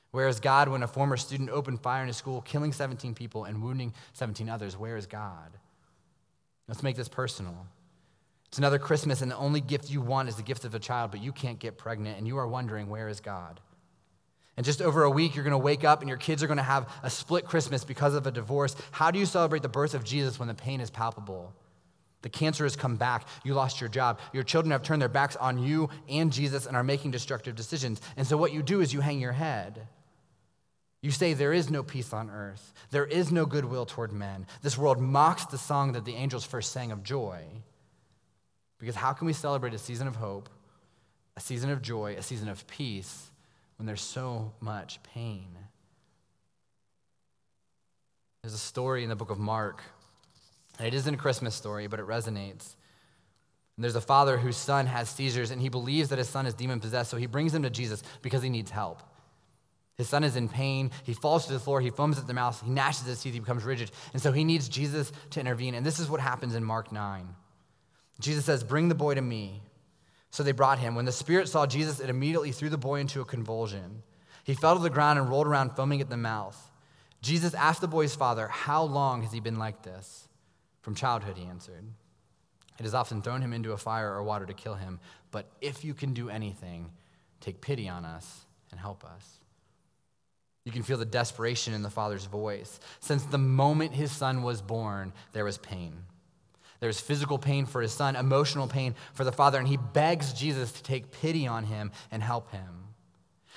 Where 0.10 0.28
is 0.28 0.40
God 0.40 0.68
when 0.68 0.82
a 0.82 0.88
former 0.88 1.16
student 1.16 1.52
opened 1.52 1.82
fire 1.82 2.02
in 2.02 2.10
a 2.10 2.14
school, 2.14 2.42
killing 2.42 2.74
17 2.74 3.14
people 3.14 3.44
and 3.44 3.62
wounding 3.62 3.94
17 4.14 4.50
others? 4.50 4.76
Where 4.76 4.98
is 4.98 5.06
God? 5.06 5.52
Let's 6.68 6.82
make 6.82 6.96
this 6.96 7.10
personal. 7.10 7.68
It's 8.48 8.58
another 8.58 8.80
Christmas, 8.80 9.22
and 9.22 9.30
the 9.30 9.38
only 9.38 9.62
gift 9.62 9.92
you 9.92 10.02
want 10.02 10.28
is 10.28 10.38
the 10.38 10.42
gift 10.42 10.66
of 10.66 10.74
a 10.74 10.80
child, 10.80 11.12
but 11.12 11.22
you 11.22 11.32
can't 11.32 11.60
get 11.60 11.78
pregnant, 11.78 12.18
and 12.18 12.28
you 12.28 12.40
are 12.40 12.48
wondering, 12.48 12.90
where 12.90 13.10
is 13.10 13.20
God? 13.20 13.60
And 14.58 14.66
just 14.66 14.82
over 14.82 15.04
a 15.04 15.10
week, 15.10 15.36
you're 15.36 15.44
going 15.44 15.52
to 15.52 15.58
wake 15.58 15.84
up 15.84 16.02
and 16.02 16.10
your 16.10 16.18
kids 16.18 16.42
are 16.42 16.48
going 16.48 16.58
to 16.58 16.64
have 16.64 16.92
a 17.04 17.12
split 17.12 17.46
Christmas 17.46 17.84
because 17.84 18.16
of 18.16 18.26
a 18.26 18.32
divorce. 18.32 18.76
How 18.90 19.12
do 19.12 19.20
you 19.20 19.26
celebrate 19.28 19.62
the 19.62 19.70
birth 19.70 19.94
of 19.94 20.04
Jesus 20.04 20.40
when 20.40 20.48
the 20.48 20.56
pain 20.56 20.82
is 20.82 20.90
palpable? 20.90 21.54
The 22.24 22.30
cancer 22.30 22.64
has 22.66 22.76
come 22.76 22.96
back. 22.96 23.28
You 23.44 23.54
lost 23.54 23.80
your 23.80 23.90
job. 23.90 24.20
Your 24.34 24.42
children 24.42 24.72
have 24.72 24.82
turned 24.82 25.02
their 25.02 25.10
backs 25.10 25.36
on 25.36 25.60
you 25.60 25.90
and 26.10 26.34
Jesus 26.34 26.66
and 26.66 26.76
are 26.76 26.84
making 26.84 27.12
destructive 27.12 27.56
decisions. 27.56 28.02
And 28.18 28.26
so, 28.26 28.36
what 28.36 28.52
you 28.52 28.64
do 28.64 28.82
is 28.82 28.92
you 28.92 29.02
hang 29.02 29.20
your 29.20 29.32
head. 29.34 29.88
You 31.04 31.12
say, 31.12 31.34
There 31.34 31.54
is 31.54 31.70
no 31.70 31.84
peace 31.84 32.12
on 32.12 32.32
earth. 32.32 32.74
There 32.90 33.06
is 33.06 33.32
no 33.32 33.46
goodwill 33.46 33.86
toward 33.86 34.12
men. 34.12 34.48
This 34.64 34.80
world 34.80 35.00
mocks 35.00 35.46
the 35.46 35.60
song 35.60 35.92
that 35.92 36.06
the 36.06 36.16
angels 36.16 36.44
first 36.44 36.72
sang 36.72 36.92
of 36.92 37.04
joy. 37.04 37.44
Because 38.80 38.96
how 38.96 39.14
can 39.14 39.28
we 39.28 39.34
celebrate 39.34 39.76
a 39.76 39.80
season 39.80 40.08
of 40.08 40.16
hope, 40.16 40.50
a 41.36 41.40
season 41.40 41.70
of 41.70 41.84
joy, 41.84 42.16
a 42.18 42.24
season 42.24 42.50
of 42.50 42.66
peace 42.66 43.30
when 43.78 43.86
there's 43.86 44.02
so 44.02 44.54
much 44.60 45.02
pain? 45.04 45.48
There's 48.44 48.54
a 48.54 48.58
story 48.58 49.04
in 49.04 49.10
the 49.10 49.16
book 49.16 49.32
of 49.32 49.40
Mark. 49.40 49.82
It 50.80 50.94
isn't 50.94 51.14
a 51.14 51.18
Christmas 51.18 51.56
story, 51.56 51.88
but 51.88 52.00
it 52.00 52.08
resonates. 52.08 52.76
And 53.76 53.84
there's 53.84 53.96
a 53.96 54.02
father 54.02 54.38
whose 54.38 54.58
son 54.58 54.88
has 54.88 55.10
seizures, 55.10 55.52
and 55.52 55.62
he 55.62 55.70
believes 55.70 56.10
that 56.10 56.18
his 56.18 56.30
son 56.30 56.46
is 56.46 56.54
demon 56.54 56.80
possessed, 56.80 57.12
so 57.12 57.18
he 57.18 57.28
brings 57.28 57.54
him 57.54 57.64
to 57.64 57.70
Jesus 57.70 58.04
because 58.22 58.42
he 58.42 58.50
needs 58.50 58.72
help. 58.72 59.02
His 59.98 60.08
son 60.08 60.24
is 60.24 60.36
in 60.36 60.48
pain. 60.48 60.92
He 61.04 61.14
falls 61.14 61.48
to 61.48 61.54
the 61.54 61.60
floor. 61.60 61.82
He 61.82 61.90
foams 61.90 62.20
at 62.20 62.28
the 62.28 62.34
mouth. 62.34 62.62
He 62.64 62.70
gnashes 62.70 63.08
his 63.08 63.22
teeth. 63.22 63.34
He 63.34 63.40
becomes 63.40 63.64
rigid. 63.64 63.92
And 64.14 64.22
so 64.22 64.32
he 64.32 64.44
needs 64.44 64.70
Jesus 64.70 65.12
to 65.32 65.40
intervene. 65.40 65.74
And 65.74 65.86
this 65.86 66.00
is 66.00 66.10
what 66.10 66.22
happens 66.22 66.54
in 66.54 66.64
Mark 66.64 66.92
9. 66.92 67.28
Jesus 68.20 68.46
says, 68.46 68.64
Bring 68.64 68.90
the 68.90 68.96
boy 68.96 69.16
to 69.16 69.22
me. 69.22 69.62
So 70.32 70.44
they 70.44 70.52
brought 70.52 70.80
him. 70.80 70.96
When 70.96 71.06
the 71.06 71.12
spirit 71.12 71.50
saw 71.50 71.66
Jesus, 71.66 72.00
it 72.00 72.10
immediately 72.10 72.52
threw 72.52 72.70
the 72.70 72.78
boy 72.78 73.00
into 73.00 73.22
a 73.22 73.26
convulsion. 73.26 74.04
He 74.44 74.54
fell 74.54 74.76
to 74.76 74.82
the 74.82 74.90
ground 74.90 75.20
and 75.20 75.30
rolled 75.30 75.48
around, 75.48 75.76
foaming 75.76 76.02
at 76.02 76.10
the 76.10 76.18
mouth. 76.18 76.72
Jesus 77.22 77.54
asked 77.54 77.82
the 77.82 77.88
boy's 77.88 78.16
father, 78.16 78.48
How 78.48 78.84
long 78.84 79.24
has 79.24 79.32
he 79.32 79.40
been 79.40 79.58
like 79.58 79.84
this? 79.84 80.28
From 80.82 80.96
childhood, 80.96 81.38
he 81.38 81.46
answered. 81.46 81.84
It 82.80 82.84
has 82.84 82.94
often 82.94 83.22
thrown 83.22 83.42
him 83.42 83.54
into 83.54 83.74
a 83.74 83.78
fire 83.78 84.14
or 84.14 84.24
water 84.24 84.46
to 84.46 84.54
kill 84.54 84.76
him. 84.76 85.00
But 85.32 85.50
if 85.62 85.84
you 85.84 85.94
can 85.94 86.14
do 86.14 86.30
anything, 86.30 86.92
take 87.42 87.60
pity 87.60 87.90
on 87.90 88.06
us 88.06 88.46
and 88.72 88.80
help 88.80 89.04
us. 89.04 89.40
You 90.64 90.72
can 90.72 90.84
feel 90.84 90.98
the 90.98 91.06
desperation 91.06 91.74
in 91.74 91.82
the 91.82 91.90
father's 91.90 92.26
voice. 92.26 92.80
Since 93.00 93.24
the 93.24 93.38
moment 93.38 93.94
his 93.94 94.12
son 94.12 94.44
was 94.44 94.62
born, 94.62 95.14
there 95.32 95.46
was 95.46 95.58
pain. 95.58 96.04
There's 96.80 97.00
physical 97.00 97.40
pain 97.40 97.66
for 97.66 97.82
his 97.82 97.92
son, 97.92 98.16
emotional 98.16 98.68
pain 98.68 98.96
for 99.14 99.24
the 99.24 99.32
father, 99.32 99.58
and 99.58 99.68
he 99.68 99.78
begs 99.78 100.34
Jesus 100.34 100.72
to 100.74 100.84
take 100.84 101.12
pity 101.12 101.48
on 101.48 101.64
him 101.64 101.92
and 102.12 102.22
help 102.22 102.52
him. 102.52 102.88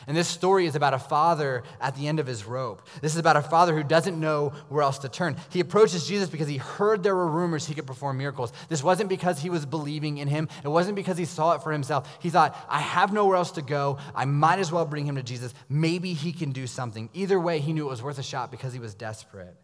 And 0.06 0.16
this 0.16 0.28
story 0.28 0.66
is 0.66 0.76
about 0.76 0.94
a 0.94 0.98
father 0.98 1.62
at 1.80 1.94
the 1.94 2.08
end 2.08 2.20
of 2.20 2.26
his 2.26 2.46
rope. 2.46 2.86
This 3.02 3.12
is 3.12 3.18
about 3.18 3.36
a 3.36 3.42
father 3.42 3.74
who 3.74 3.82
doesn't 3.82 4.18
know 4.18 4.50
where 4.68 4.82
else 4.82 4.98
to 4.98 5.08
turn. 5.08 5.36
He 5.50 5.60
approaches 5.60 6.06
Jesus 6.06 6.30
because 6.30 6.48
he 6.48 6.56
heard 6.56 7.02
there 7.02 7.14
were 7.14 7.26
rumors 7.26 7.66
he 7.66 7.74
could 7.74 7.86
perform 7.86 8.16
miracles. 8.16 8.52
This 8.68 8.82
wasn't 8.82 9.10
because 9.10 9.40
he 9.40 9.50
was 9.50 9.66
believing 9.66 10.18
in 10.18 10.28
him, 10.28 10.48
it 10.64 10.68
wasn't 10.68 10.96
because 10.96 11.18
he 11.18 11.26
saw 11.26 11.54
it 11.54 11.62
for 11.62 11.72
himself. 11.72 12.18
He 12.20 12.30
thought, 12.30 12.56
I 12.68 12.80
have 12.80 13.12
nowhere 13.12 13.36
else 13.36 13.52
to 13.52 13.62
go. 13.62 13.98
I 14.14 14.24
might 14.24 14.58
as 14.58 14.72
well 14.72 14.86
bring 14.86 15.04
him 15.04 15.16
to 15.16 15.22
Jesus. 15.22 15.52
Maybe 15.68 16.14
he 16.14 16.32
can 16.32 16.52
do 16.52 16.66
something. 16.66 17.10
Either 17.12 17.38
way, 17.38 17.58
he 17.58 17.72
knew 17.72 17.86
it 17.86 17.90
was 17.90 18.02
worth 18.02 18.18
a 18.18 18.22
shot 18.22 18.50
because 18.50 18.72
he 18.72 18.78
was 18.78 18.94
desperate. 18.94 19.56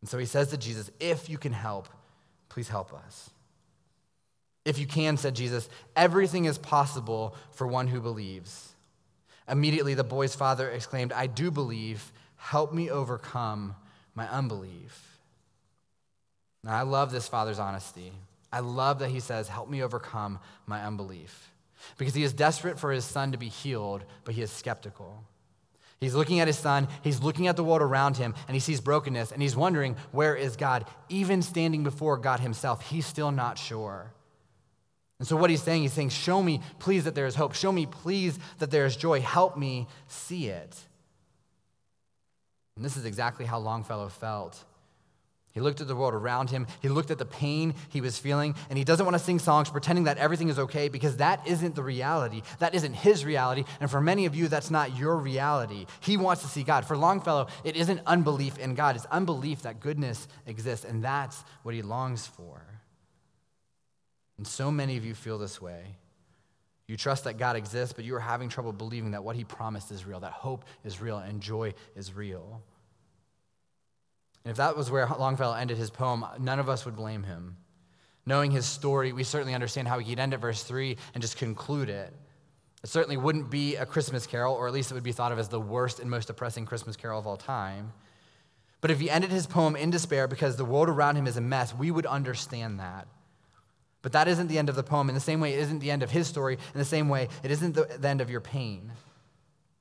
And 0.00 0.08
so 0.08 0.18
he 0.18 0.26
says 0.26 0.48
to 0.48 0.56
Jesus, 0.56 0.90
If 0.98 1.28
you 1.28 1.38
can 1.38 1.52
help, 1.52 1.88
Please 2.58 2.68
help 2.68 2.92
us. 2.92 3.30
If 4.64 4.80
you 4.80 4.86
can, 4.88 5.16
said 5.16 5.36
Jesus, 5.36 5.68
everything 5.94 6.44
is 6.44 6.58
possible 6.58 7.36
for 7.52 7.68
one 7.68 7.86
who 7.86 8.00
believes. 8.00 8.72
Immediately, 9.48 9.94
the 9.94 10.02
boy's 10.02 10.34
father 10.34 10.68
exclaimed, 10.68 11.12
I 11.12 11.28
do 11.28 11.52
believe. 11.52 12.10
Help 12.34 12.74
me 12.74 12.90
overcome 12.90 13.76
my 14.16 14.28
unbelief. 14.28 15.20
Now, 16.64 16.76
I 16.76 16.82
love 16.82 17.12
this 17.12 17.28
father's 17.28 17.60
honesty. 17.60 18.10
I 18.52 18.58
love 18.58 18.98
that 18.98 19.10
he 19.10 19.20
says, 19.20 19.46
Help 19.46 19.70
me 19.70 19.80
overcome 19.80 20.40
my 20.66 20.84
unbelief. 20.84 21.52
Because 21.96 22.16
he 22.16 22.24
is 22.24 22.32
desperate 22.32 22.80
for 22.80 22.90
his 22.90 23.04
son 23.04 23.30
to 23.30 23.38
be 23.38 23.50
healed, 23.50 24.02
but 24.24 24.34
he 24.34 24.42
is 24.42 24.50
skeptical. 24.50 25.22
He's 26.00 26.14
looking 26.14 26.38
at 26.38 26.46
his 26.46 26.58
son, 26.58 26.86
he's 27.02 27.22
looking 27.22 27.48
at 27.48 27.56
the 27.56 27.64
world 27.64 27.82
around 27.82 28.16
him, 28.16 28.34
and 28.46 28.54
he 28.54 28.60
sees 28.60 28.80
brokenness, 28.80 29.32
and 29.32 29.42
he's 29.42 29.56
wondering, 29.56 29.96
where 30.12 30.36
is 30.36 30.56
God? 30.56 30.86
Even 31.08 31.42
standing 31.42 31.82
before 31.82 32.16
God 32.16 32.38
himself, 32.38 32.88
he's 32.88 33.04
still 33.04 33.32
not 33.32 33.58
sure. 33.58 34.12
And 35.18 35.26
so, 35.26 35.36
what 35.36 35.50
he's 35.50 35.62
saying, 35.62 35.82
he's 35.82 35.92
saying, 35.92 36.10
Show 36.10 36.40
me, 36.42 36.60
please, 36.78 37.04
that 37.04 37.16
there 37.16 37.26
is 37.26 37.34
hope. 37.34 37.54
Show 37.54 37.72
me, 37.72 37.86
please, 37.86 38.38
that 38.58 38.70
there 38.70 38.86
is 38.86 38.96
joy. 38.96 39.20
Help 39.20 39.56
me 39.56 39.88
see 40.06 40.46
it. 40.46 40.76
And 42.76 42.84
this 42.84 42.96
is 42.96 43.04
exactly 43.04 43.44
how 43.44 43.58
Longfellow 43.58 44.10
felt 44.10 44.64
he 45.52 45.60
looked 45.60 45.80
at 45.80 45.88
the 45.88 45.96
world 45.96 46.14
around 46.14 46.50
him. 46.50 46.66
He 46.82 46.88
looked 46.88 47.10
at 47.10 47.18
the 47.18 47.24
pain 47.24 47.74
he 47.88 48.00
was 48.00 48.18
feeling, 48.18 48.54
and 48.68 48.78
he 48.78 48.84
doesn't 48.84 49.04
want 49.04 49.16
to 49.16 49.22
sing 49.22 49.38
songs 49.38 49.70
pretending 49.70 50.04
that 50.04 50.18
everything 50.18 50.48
is 50.48 50.58
okay 50.58 50.88
because 50.88 51.16
that 51.16 51.46
isn't 51.46 51.74
the 51.74 51.82
reality. 51.82 52.42
That 52.58 52.74
isn't 52.74 52.92
his 52.92 53.24
reality. 53.24 53.64
And 53.80 53.90
for 53.90 54.00
many 54.00 54.26
of 54.26 54.34
you, 54.34 54.48
that's 54.48 54.70
not 54.70 54.96
your 54.96 55.16
reality. 55.16 55.86
He 56.00 56.16
wants 56.16 56.42
to 56.42 56.48
see 56.48 56.62
God. 56.62 56.84
For 56.84 56.96
Longfellow, 56.96 57.48
it 57.64 57.76
isn't 57.76 58.00
unbelief 58.06 58.58
in 58.58 58.74
God, 58.74 58.96
it's 58.96 59.06
unbelief 59.06 59.62
that 59.62 59.80
goodness 59.80 60.28
exists, 60.46 60.84
and 60.84 61.02
that's 61.02 61.42
what 61.62 61.74
he 61.74 61.82
longs 61.82 62.26
for. 62.26 62.62
And 64.36 64.46
so 64.46 64.70
many 64.70 64.96
of 64.96 65.04
you 65.04 65.14
feel 65.14 65.38
this 65.38 65.60
way. 65.60 65.96
You 66.86 66.96
trust 66.96 67.24
that 67.24 67.36
God 67.36 67.56
exists, 67.56 67.92
but 67.92 68.04
you 68.04 68.14
are 68.14 68.20
having 68.20 68.48
trouble 68.48 68.72
believing 68.72 69.10
that 69.10 69.24
what 69.24 69.36
he 69.36 69.44
promised 69.44 69.90
is 69.90 70.06
real, 70.06 70.20
that 70.20 70.32
hope 70.32 70.64
is 70.84 71.00
real, 71.00 71.18
and 71.18 71.40
joy 71.40 71.74
is 71.96 72.14
real. 72.14 72.62
And 74.48 74.52
if 74.52 74.56
that 74.56 74.78
was 74.78 74.90
where 74.90 75.06
Longfellow 75.06 75.52
ended 75.52 75.76
his 75.76 75.90
poem, 75.90 76.24
none 76.38 76.58
of 76.58 76.70
us 76.70 76.86
would 76.86 76.96
blame 76.96 77.22
him. 77.22 77.58
Knowing 78.24 78.50
his 78.50 78.64
story, 78.64 79.12
we 79.12 79.22
certainly 79.22 79.52
understand 79.52 79.86
how 79.86 79.98
he 79.98 80.08
could 80.08 80.18
end 80.18 80.32
at 80.32 80.40
verse 80.40 80.62
3 80.62 80.96
and 81.12 81.20
just 81.20 81.36
conclude 81.36 81.90
it. 81.90 82.14
It 82.82 82.88
certainly 82.88 83.18
wouldn't 83.18 83.50
be 83.50 83.76
a 83.76 83.84
Christmas 83.84 84.26
carol, 84.26 84.54
or 84.54 84.66
at 84.66 84.72
least 84.72 84.90
it 84.90 84.94
would 84.94 85.02
be 85.02 85.12
thought 85.12 85.32
of 85.32 85.38
as 85.38 85.50
the 85.50 85.60
worst 85.60 86.00
and 86.00 86.10
most 86.10 86.28
depressing 86.28 86.64
Christmas 86.64 86.96
carol 86.96 87.18
of 87.18 87.26
all 87.26 87.36
time. 87.36 87.92
But 88.80 88.90
if 88.90 88.98
he 88.98 89.10
ended 89.10 89.30
his 89.30 89.46
poem 89.46 89.76
in 89.76 89.90
despair 89.90 90.26
because 90.26 90.56
the 90.56 90.64
world 90.64 90.88
around 90.88 91.16
him 91.16 91.26
is 91.26 91.36
a 91.36 91.42
mess, 91.42 91.74
we 91.74 91.90
would 91.90 92.06
understand 92.06 92.80
that. 92.80 93.06
But 94.00 94.12
that 94.12 94.28
isn't 94.28 94.46
the 94.46 94.56
end 94.56 94.70
of 94.70 94.76
the 94.76 94.82
poem. 94.82 95.10
In 95.10 95.14
the 95.14 95.20
same 95.20 95.40
way, 95.40 95.52
it 95.52 95.58
isn't 95.58 95.80
the 95.80 95.90
end 95.90 96.02
of 96.02 96.10
his 96.10 96.26
story. 96.26 96.54
In 96.54 96.78
the 96.78 96.86
same 96.86 97.10
way, 97.10 97.28
it 97.42 97.50
isn't 97.50 97.74
the, 97.74 97.98
the 98.00 98.08
end 98.08 98.22
of 98.22 98.30
your 98.30 98.40
pain. 98.40 98.92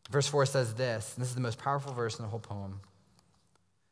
Verse 0.09 0.27
4 0.27 0.45
says 0.45 0.73
this, 0.73 1.13
and 1.15 1.21
this 1.21 1.29
is 1.29 1.35
the 1.35 1.41
most 1.41 1.57
powerful 1.57 1.93
verse 1.93 2.19
in 2.19 2.23
the 2.23 2.29
whole 2.29 2.41
poem. 2.41 2.81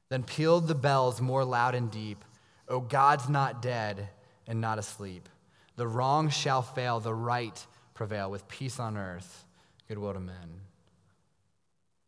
Then 0.10 0.24
pealed 0.24 0.68
the 0.68 0.76
bells 0.76 1.22
more 1.22 1.44
loud 1.44 1.76
and 1.76 1.90
deep. 1.92 2.24
O 2.68 2.80
God's 2.80 3.30
not 3.30 3.62
dead 3.62 4.10
and 4.48 4.62
not 4.62 4.80
asleep. 4.80 5.30
The 5.76 5.88
wrong 5.88 6.30
shall 6.30 6.62
fail, 6.62 7.00
the 7.00 7.14
right 7.14 7.66
prevail, 7.94 8.32
with 8.32 8.48
peace 8.48 8.80
on 8.80 8.98
earth, 8.98 9.46
goodwill 9.88 10.14
to 10.14 10.20
men. 10.20 10.62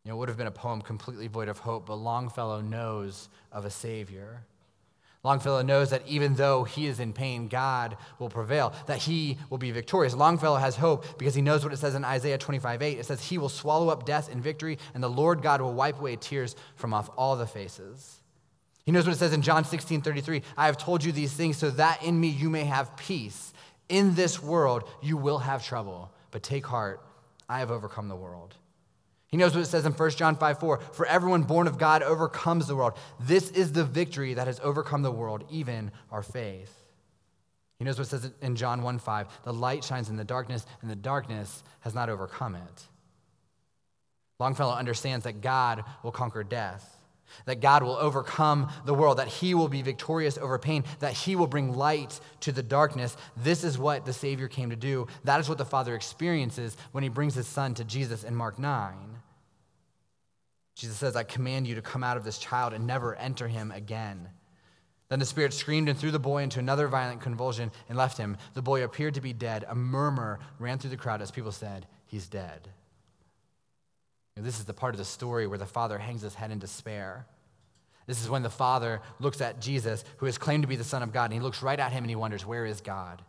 You 0.04 0.10
know, 0.10 0.16
it 0.16 0.18
would 0.20 0.28
have 0.28 0.38
been 0.38 0.46
a 0.46 0.52
poem 0.52 0.80
completely 0.80 1.26
void 1.26 1.48
of 1.48 1.58
hope, 1.58 1.86
but 1.86 1.96
Longfellow 1.96 2.60
knows 2.60 3.28
of 3.52 3.64
a 3.64 3.70
Savior. 3.70 4.42
Longfellow 5.28 5.60
knows 5.60 5.90
that 5.90 6.08
even 6.08 6.36
though 6.36 6.64
he 6.64 6.86
is 6.86 7.00
in 7.00 7.12
pain, 7.12 7.48
God 7.48 7.98
will 8.18 8.30
prevail, 8.30 8.72
that 8.86 8.96
he 8.96 9.36
will 9.50 9.58
be 9.58 9.70
victorious. 9.70 10.14
Longfellow 10.14 10.56
has 10.56 10.74
hope 10.74 11.18
because 11.18 11.34
he 11.34 11.42
knows 11.42 11.62
what 11.62 11.74
it 11.74 11.76
says 11.76 11.94
in 11.94 12.02
Isaiah 12.02 12.38
25 12.38 12.80
8. 12.80 12.98
It 12.98 13.04
says, 13.04 13.22
He 13.22 13.36
will 13.36 13.50
swallow 13.50 13.90
up 13.90 14.06
death 14.06 14.32
in 14.32 14.40
victory, 14.40 14.78
and 14.94 15.02
the 15.02 15.10
Lord 15.10 15.42
God 15.42 15.60
will 15.60 15.74
wipe 15.74 16.00
away 16.00 16.16
tears 16.16 16.56
from 16.76 16.94
off 16.94 17.10
all 17.18 17.36
the 17.36 17.46
faces. 17.46 18.22
He 18.86 18.90
knows 18.90 19.04
what 19.04 19.12
it 19.12 19.18
says 19.18 19.34
in 19.34 19.42
John 19.42 19.66
16 19.66 20.00
33. 20.00 20.40
I 20.56 20.64
have 20.64 20.78
told 20.78 21.04
you 21.04 21.12
these 21.12 21.34
things 21.34 21.58
so 21.58 21.68
that 21.72 22.02
in 22.02 22.18
me 22.18 22.28
you 22.28 22.48
may 22.48 22.64
have 22.64 22.96
peace. 22.96 23.52
In 23.90 24.14
this 24.14 24.42
world 24.42 24.88
you 25.02 25.18
will 25.18 25.40
have 25.40 25.62
trouble, 25.62 26.10
but 26.30 26.42
take 26.42 26.66
heart, 26.66 27.02
I 27.50 27.58
have 27.58 27.70
overcome 27.70 28.08
the 28.08 28.16
world. 28.16 28.54
He 29.28 29.36
knows 29.36 29.54
what 29.54 29.62
it 29.62 29.66
says 29.66 29.84
in 29.84 29.92
1 29.92 30.10
John 30.10 30.36
5 30.36 30.58
4 30.58 30.78
For 30.92 31.06
everyone 31.06 31.42
born 31.42 31.66
of 31.66 31.78
God 31.78 32.02
overcomes 32.02 32.66
the 32.66 32.74
world. 32.74 32.94
This 33.20 33.50
is 33.50 33.72
the 33.72 33.84
victory 33.84 34.34
that 34.34 34.46
has 34.46 34.58
overcome 34.60 35.02
the 35.02 35.10
world, 35.10 35.44
even 35.50 35.92
our 36.10 36.22
faith. 36.22 36.74
He 37.78 37.84
knows 37.84 37.98
what 37.98 38.06
it 38.08 38.10
says 38.10 38.32
in 38.40 38.56
John 38.56 38.82
1 38.82 38.98
5 38.98 39.26
The 39.44 39.52
light 39.52 39.84
shines 39.84 40.08
in 40.08 40.16
the 40.16 40.24
darkness, 40.24 40.66
and 40.80 40.90
the 40.90 40.96
darkness 40.96 41.62
has 41.80 41.94
not 41.94 42.08
overcome 42.08 42.54
it. 42.54 42.82
Longfellow 44.40 44.74
understands 44.74 45.24
that 45.24 45.40
God 45.42 45.84
will 46.02 46.12
conquer 46.12 46.42
death. 46.42 46.94
that 47.44 47.60
God 47.60 47.82
will 47.82 47.96
overcome 47.96 48.72
the 48.86 48.94
world, 48.94 49.18
that 49.18 49.28
he 49.28 49.52
will 49.52 49.68
be 49.68 49.82
victorious 49.82 50.38
over 50.38 50.58
pain, 50.58 50.82
that 51.00 51.12
he 51.12 51.36
will 51.36 51.46
bring 51.46 51.76
light 51.76 52.18
to 52.40 52.52
the 52.52 52.62
darkness. 52.62 53.18
This 53.36 53.64
is 53.64 53.76
what 53.76 54.06
the 54.06 54.14
Savior 54.14 54.48
came 54.48 54.70
to 54.70 54.76
do. 54.76 55.06
That 55.24 55.38
is 55.38 55.46
what 55.46 55.58
the 55.58 55.66
Father 55.66 55.94
experiences 55.94 56.74
when 56.92 57.02
he 57.02 57.10
brings 57.10 57.34
his 57.34 57.46
Son 57.46 57.74
to 57.74 57.84
Jesus 57.84 58.24
in 58.24 58.34
Mark 58.34 58.58
9. 58.58 59.17
Jesus 60.78 60.96
says, 60.96 61.16
I 61.16 61.24
command 61.24 61.66
you 61.66 61.74
to 61.74 61.82
come 61.82 62.04
out 62.04 62.16
of 62.16 62.22
this 62.22 62.38
child 62.38 62.72
and 62.72 62.86
never 62.86 63.16
enter 63.16 63.48
him 63.48 63.72
again. 63.72 64.28
Then 65.08 65.18
the 65.18 65.26
spirit 65.26 65.52
screamed 65.52 65.88
and 65.88 65.98
threw 65.98 66.12
the 66.12 66.20
boy 66.20 66.44
into 66.44 66.60
another 66.60 66.86
violent 66.86 67.20
convulsion 67.20 67.72
and 67.88 67.98
left 67.98 68.16
him. 68.16 68.36
The 68.54 68.62
boy 68.62 68.84
appeared 68.84 69.14
to 69.14 69.20
be 69.20 69.32
dead. 69.32 69.64
A 69.68 69.74
murmur 69.74 70.38
ran 70.60 70.78
through 70.78 70.90
the 70.90 70.96
crowd 70.96 71.20
as 71.20 71.32
people 71.32 71.50
said, 71.50 71.86
He's 72.06 72.28
dead. 72.28 72.68
This 74.36 74.60
is 74.60 74.66
the 74.66 74.72
part 74.72 74.94
of 74.94 74.98
the 74.98 75.04
story 75.04 75.48
where 75.48 75.58
the 75.58 75.66
father 75.66 75.98
hangs 75.98 76.22
his 76.22 76.36
head 76.36 76.52
in 76.52 76.60
despair. 76.60 77.26
This 78.06 78.22
is 78.22 78.30
when 78.30 78.44
the 78.44 78.48
father 78.48 79.02
looks 79.18 79.40
at 79.40 79.60
Jesus, 79.60 80.04
who 80.18 80.26
has 80.26 80.38
claimed 80.38 80.62
to 80.62 80.68
be 80.68 80.76
the 80.76 80.84
Son 80.84 81.02
of 81.02 81.12
God, 81.12 81.24
and 81.24 81.34
he 81.34 81.40
looks 81.40 81.60
right 81.60 81.78
at 81.78 81.90
him 81.90 82.04
and 82.04 82.10
he 82.10 82.14
wonders, 82.14 82.46
Where 82.46 82.64
is 82.64 82.80
God? 82.80 83.20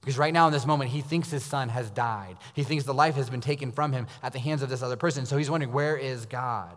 Because 0.00 0.18
right 0.18 0.34
now, 0.34 0.48
in 0.48 0.52
this 0.52 0.66
moment, 0.66 0.90
he 0.90 1.00
thinks 1.00 1.30
his 1.30 1.44
son 1.44 1.68
has 1.68 1.90
died. 1.90 2.36
He 2.54 2.62
thinks 2.64 2.84
the 2.84 2.94
life 2.94 3.16
has 3.16 3.30
been 3.30 3.40
taken 3.40 3.72
from 3.72 3.92
him 3.92 4.06
at 4.22 4.32
the 4.32 4.38
hands 4.38 4.62
of 4.62 4.68
this 4.68 4.82
other 4.82 4.96
person. 4.96 5.26
So 5.26 5.36
he's 5.36 5.50
wondering, 5.50 5.72
Where 5.72 5.96
is 5.96 6.26
God? 6.26 6.76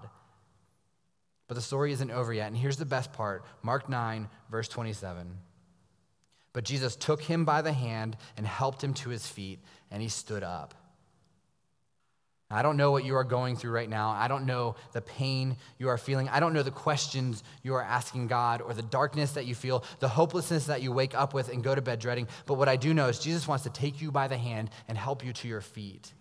But 1.52 1.56
the 1.56 1.62
story 1.62 1.92
isn't 1.92 2.12
over 2.12 2.32
yet. 2.32 2.48
And 2.48 2.56
here's 2.56 2.78
the 2.78 2.86
best 2.86 3.12
part 3.12 3.44
Mark 3.62 3.90
9, 3.90 4.30
verse 4.50 4.70
27. 4.70 5.38
But 6.54 6.64
Jesus 6.64 6.96
took 6.96 7.22
him 7.22 7.44
by 7.44 7.62
the 7.62 7.74
hand 7.74 8.16
and 8.38 8.48
helped 8.48 8.82
him 8.82 8.94
to 8.94 9.10
his 9.10 9.28
feet, 9.28 9.60
and 9.92 10.02
he 10.02 10.08
stood 10.08 10.44
up. 10.44 10.74
I 12.50 12.62
don't 12.62 12.78
know 12.78 12.92
what 12.92 13.04
you 13.04 13.18
are 13.18 13.26
going 13.26 13.58
through 13.58 13.72
right 13.72 13.90
now. 13.90 14.12
I 14.12 14.30
don't 14.30 14.46
know 14.46 14.78
the 14.94 15.02
pain 15.02 15.58
you 15.78 15.90
are 15.90 15.98
feeling. 15.98 16.30
I 16.30 16.40
don't 16.40 16.54
know 16.54 16.64
the 16.64 16.72
questions 16.72 17.44
you 17.64 17.76
are 17.76 17.84
asking 17.84 18.28
God 18.28 18.62
or 18.62 18.74
the 18.74 18.82
darkness 18.82 19.34
that 19.34 19.46
you 19.46 19.54
feel, 19.54 19.84
the 20.00 20.08
hopelessness 20.08 20.68
that 20.68 20.82
you 20.82 20.94
wake 20.94 21.16
up 21.16 21.34
with 21.34 21.50
and 21.50 21.62
go 21.62 21.76
to 21.76 21.82
bed 21.82 22.00
dreading. 22.00 22.30
But 22.46 22.54
what 22.54 22.70
I 22.70 22.78
do 22.78 22.94
know 22.94 23.10
is 23.10 23.20
Jesus 23.20 23.46
wants 23.46 23.66
to 23.66 23.70
take 23.70 24.02
you 24.02 24.10
by 24.10 24.30
the 24.30 24.38
hand 24.38 24.70
and 24.88 24.98
help 24.98 25.26
you 25.26 25.34
to 25.34 25.50
your 25.50 25.60
feet. 25.60 26.14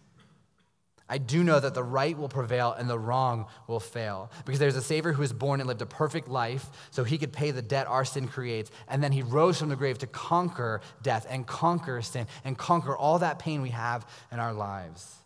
I 1.11 1.19
do 1.19 1.43
know 1.43 1.59
that 1.59 1.75
the 1.75 1.83
right 1.83 2.17
will 2.17 2.29
prevail 2.29 2.73
and 2.73 2.89
the 2.89 2.99
wrong 2.99 3.47
will 3.67 3.81
fail. 3.81 4.31
Because 4.47 4.61
there's 4.61 4.77
a 4.77 4.83
Savior 4.83 5.13
who 5.13 5.23
was 5.23 5.33
born 5.33 5.61
and 5.61 5.67
lived 5.67 5.83
a 5.83 5.87
perfect 5.87 6.29
life 6.29 6.67
so 6.93 7.03
he 7.03 7.19
could 7.19 7.33
pay 7.33 7.51
the 7.51 7.63
debt 7.63 7.89
our 7.89 8.05
sin 8.05 8.29
creates. 8.29 8.71
And 8.87 9.03
then 9.03 9.11
he 9.11 9.23
rose 9.23 9.59
from 9.59 9.71
the 9.71 9.77
grave 9.77 9.99
to 9.99 10.07
conquer 10.07 10.81
death 11.03 11.27
and 11.29 11.45
conquer 11.45 12.01
sin 12.01 12.29
and 12.45 12.57
conquer 12.57 12.97
all 12.97 13.19
that 13.19 13.41
pain 13.41 13.61
we 13.61 13.71
have 13.71 14.07
in 14.31 14.39
our 14.39 14.53
lives. 14.53 15.17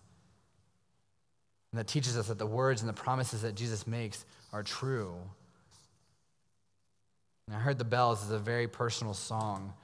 And 1.71 1.79
that 1.79 1.87
teaches 1.87 2.17
us 2.17 2.29
that 2.29 2.39
the 2.39 2.47
words 2.47 2.81
and 2.81 2.89
the 2.89 2.95
promises 2.95 3.43
that 3.43 3.55
Jesus 3.55 3.87
makes 3.87 4.25
are 4.55 4.63
true. 4.63 5.17
And 7.47 7.55
I 7.55 7.59
heard 7.59 7.77
the 7.77 7.85
bells 7.85 8.25
is 8.25 8.31
a 8.31 8.39
very 8.39 8.69
personal 8.69 9.13
song. 9.13 9.75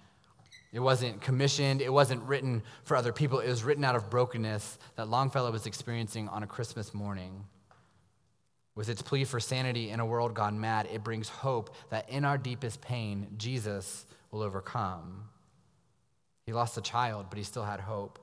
It 0.72 0.80
wasn't 0.80 1.20
commissioned, 1.20 1.82
it 1.82 1.92
wasn't 1.92 2.22
written 2.22 2.62
for 2.84 2.96
other 2.96 3.12
people. 3.12 3.40
It 3.40 3.48
was 3.48 3.64
written 3.64 3.84
out 3.84 3.96
of 3.96 4.08
brokenness 4.08 4.78
that 4.96 5.08
Longfellow 5.08 5.50
was 5.50 5.66
experiencing 5.66 6.28
on 6.28 6.42
a 6.42 6.46
Christmas 6.46 6.94
morning. 6.94 7.44
With 8.76 8.88
its 8.88 9.02
plea 9.02 9.24
for 9.24 9.40
sanity 9.40 9.90
in 9.90 9.98
a 9.98 10.06
world 10.06 10.34
gone 10.34 10.60
mad, 10.60 10.88
it 10.92 11.02
brings 11.02 11.28
hope 11.28 11.74
that 11.90 12.08
in 12.08 12.24
our 12.24 12.38
deepest 12.38 12.80
pain, 12.80 13.26
Jesus 13.36 14.06
will 14.30 14.42
overcome. 14.42 15.24
He 16.46 16.52
lost 16.52 16.78
a 16.78 16.80
child, 16.80 17.26
but 17.30 17.38
he 17.38 17.44
still 17.44 17.64
had 17.64 17.80
hope. 17.80 18.18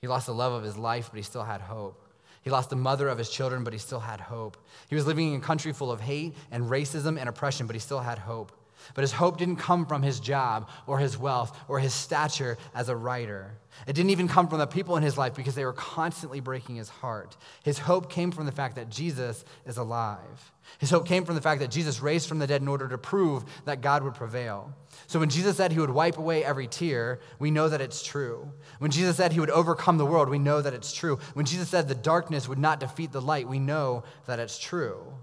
He 0.00 0.08
lost 0.08 0.26
the 0.26 0.34
love 0.34 0.52
of 0.52 0.62
his 0.62 0.78
life, 0.78 1.10
but 1.10 1.18
he 1.18 1.22
still 1.22 1.44
had 1.44 1.60
hope. 1.60 2.02
He 2.42 2.50
lost 2.50 2.70
the 2.70 2.76
mother 2.76 3.08
of 3.08 3.18
his 3.18 3.30
children, 3.30 3.62
but 3.62 3.72
he 3.72 3.78
still 3.78 4.00
had 4.00 4.20
hope. 4.20 4.56
He 4.88 4.96
was 4.96 5.06
living 5.06 5.32
in 5.32 5.40
a 5.40 5.44
country 5.44 5.72
full 5.72 5.92
of 5.92 6.00
hate 6.00 6.34
and 6.50 6.64
racism 6.64 7.18
and 7.18 7.28
oppression, 7.28 7.66
but 7.66 7.76
he 7.76 7.80
still 7.80 8.00
had 8.00 8.18
hope. 8.18 8.52
But 8.94 9.02
his 9.02 9.12
hope 9.12 9.38
didn't 9.38 9.56
come 9.56 9.86
from 9.86 10.02
his 10.02 10.20
job 10.20 10.68
or 10.86 10.98
his 10.98 11.16
wealth 11.18 11.56
or 11.68 11.78
his 11.78 11.94
stature 11.94 12.58
as 12.74 12.88
a 12.88 12.96
writer. 12.96 13.54
It 13.86 13.94
didn't 13.94 14.10
even 14.10 14.28
come 14.28 14.48
from 14.48 14.58
the 14.58 14.66
people 14.66 14.96
in 14.96 15.02
his 15.02 15.16
life 15.16 15.34
because 15.34 15.54
they 15.54 15.64
were 15.64 15.72
constantly 15.72 16.40
breaking 16.40 16.76
his 16.76 16.88
heart. 16.88 17.36
His 17.62 17.78
hope 17.78 18.10
came 18.10 18.30
from 18.30 18.46
the 18.46 18.52
fact 18.52 18.76
that 18.76 18.90
Jesus 18.90 19.44
is 19.66 19.78
alive. 19.78 20.52
His 20.78 20.90
hope 20.90 21.06
came 21.06 21.24
from 21.24 21.34
the 21.34 21.40
fact 21.40 21.60
that 21.60 21.70
Jesus 21.70 22.00
raised 22.00 22.28
from 22.28 22.38
the 22.38 22.46
dead 22.46 22.62
in 22.62 22.68
order 22.68 22.88
to 22.88 22.98
prove 22.98 23.44
that 23.64 23.80
God 23.80 24.02
would 24.04 24.14
prevail. 24.14 24.72
So 25.06 25.18
when 25.18 25.30
Jesus 25.30 25.56
said 25.56 25.72
he 25.72 25.80
would 25.80 25.90
wipe 25.90 26.18
away 26.18 26.44
every 26.44 26.66
tear, 26.66 27.20
we 27.38 27.50
know 27.50 27.68
that 27.68 27.80
it's 27.80 28.02
true. 28.02 28.52
When 28.78 28.90
Jesus 28.90 29.16
said 29.16 29.32
he 29.32 29.40
would 29.40 29.50
overcome 29.50 29.98
the 29.98 30.06
world, 30.06 30.28
we 30.28 30.38
know 30.38 30.62
that 30.62 30.74
it's 30.74 30.92
true. 30.92 31.18
When 31.34 31.46
Jesus 31.46 31.68
said 31.68 31.88
the 31.88 31.94
darkness 31.94 32.48
would 32.48 32.58
not 32.58 32.80
defeat 32.80 33.12
the 33.12 33.20
light, 33.20 33.48
we 33.48 33.58
know 33.58 34.04
that 34.26 34.38
it's 34.38 34.58
true. 34.58 35.14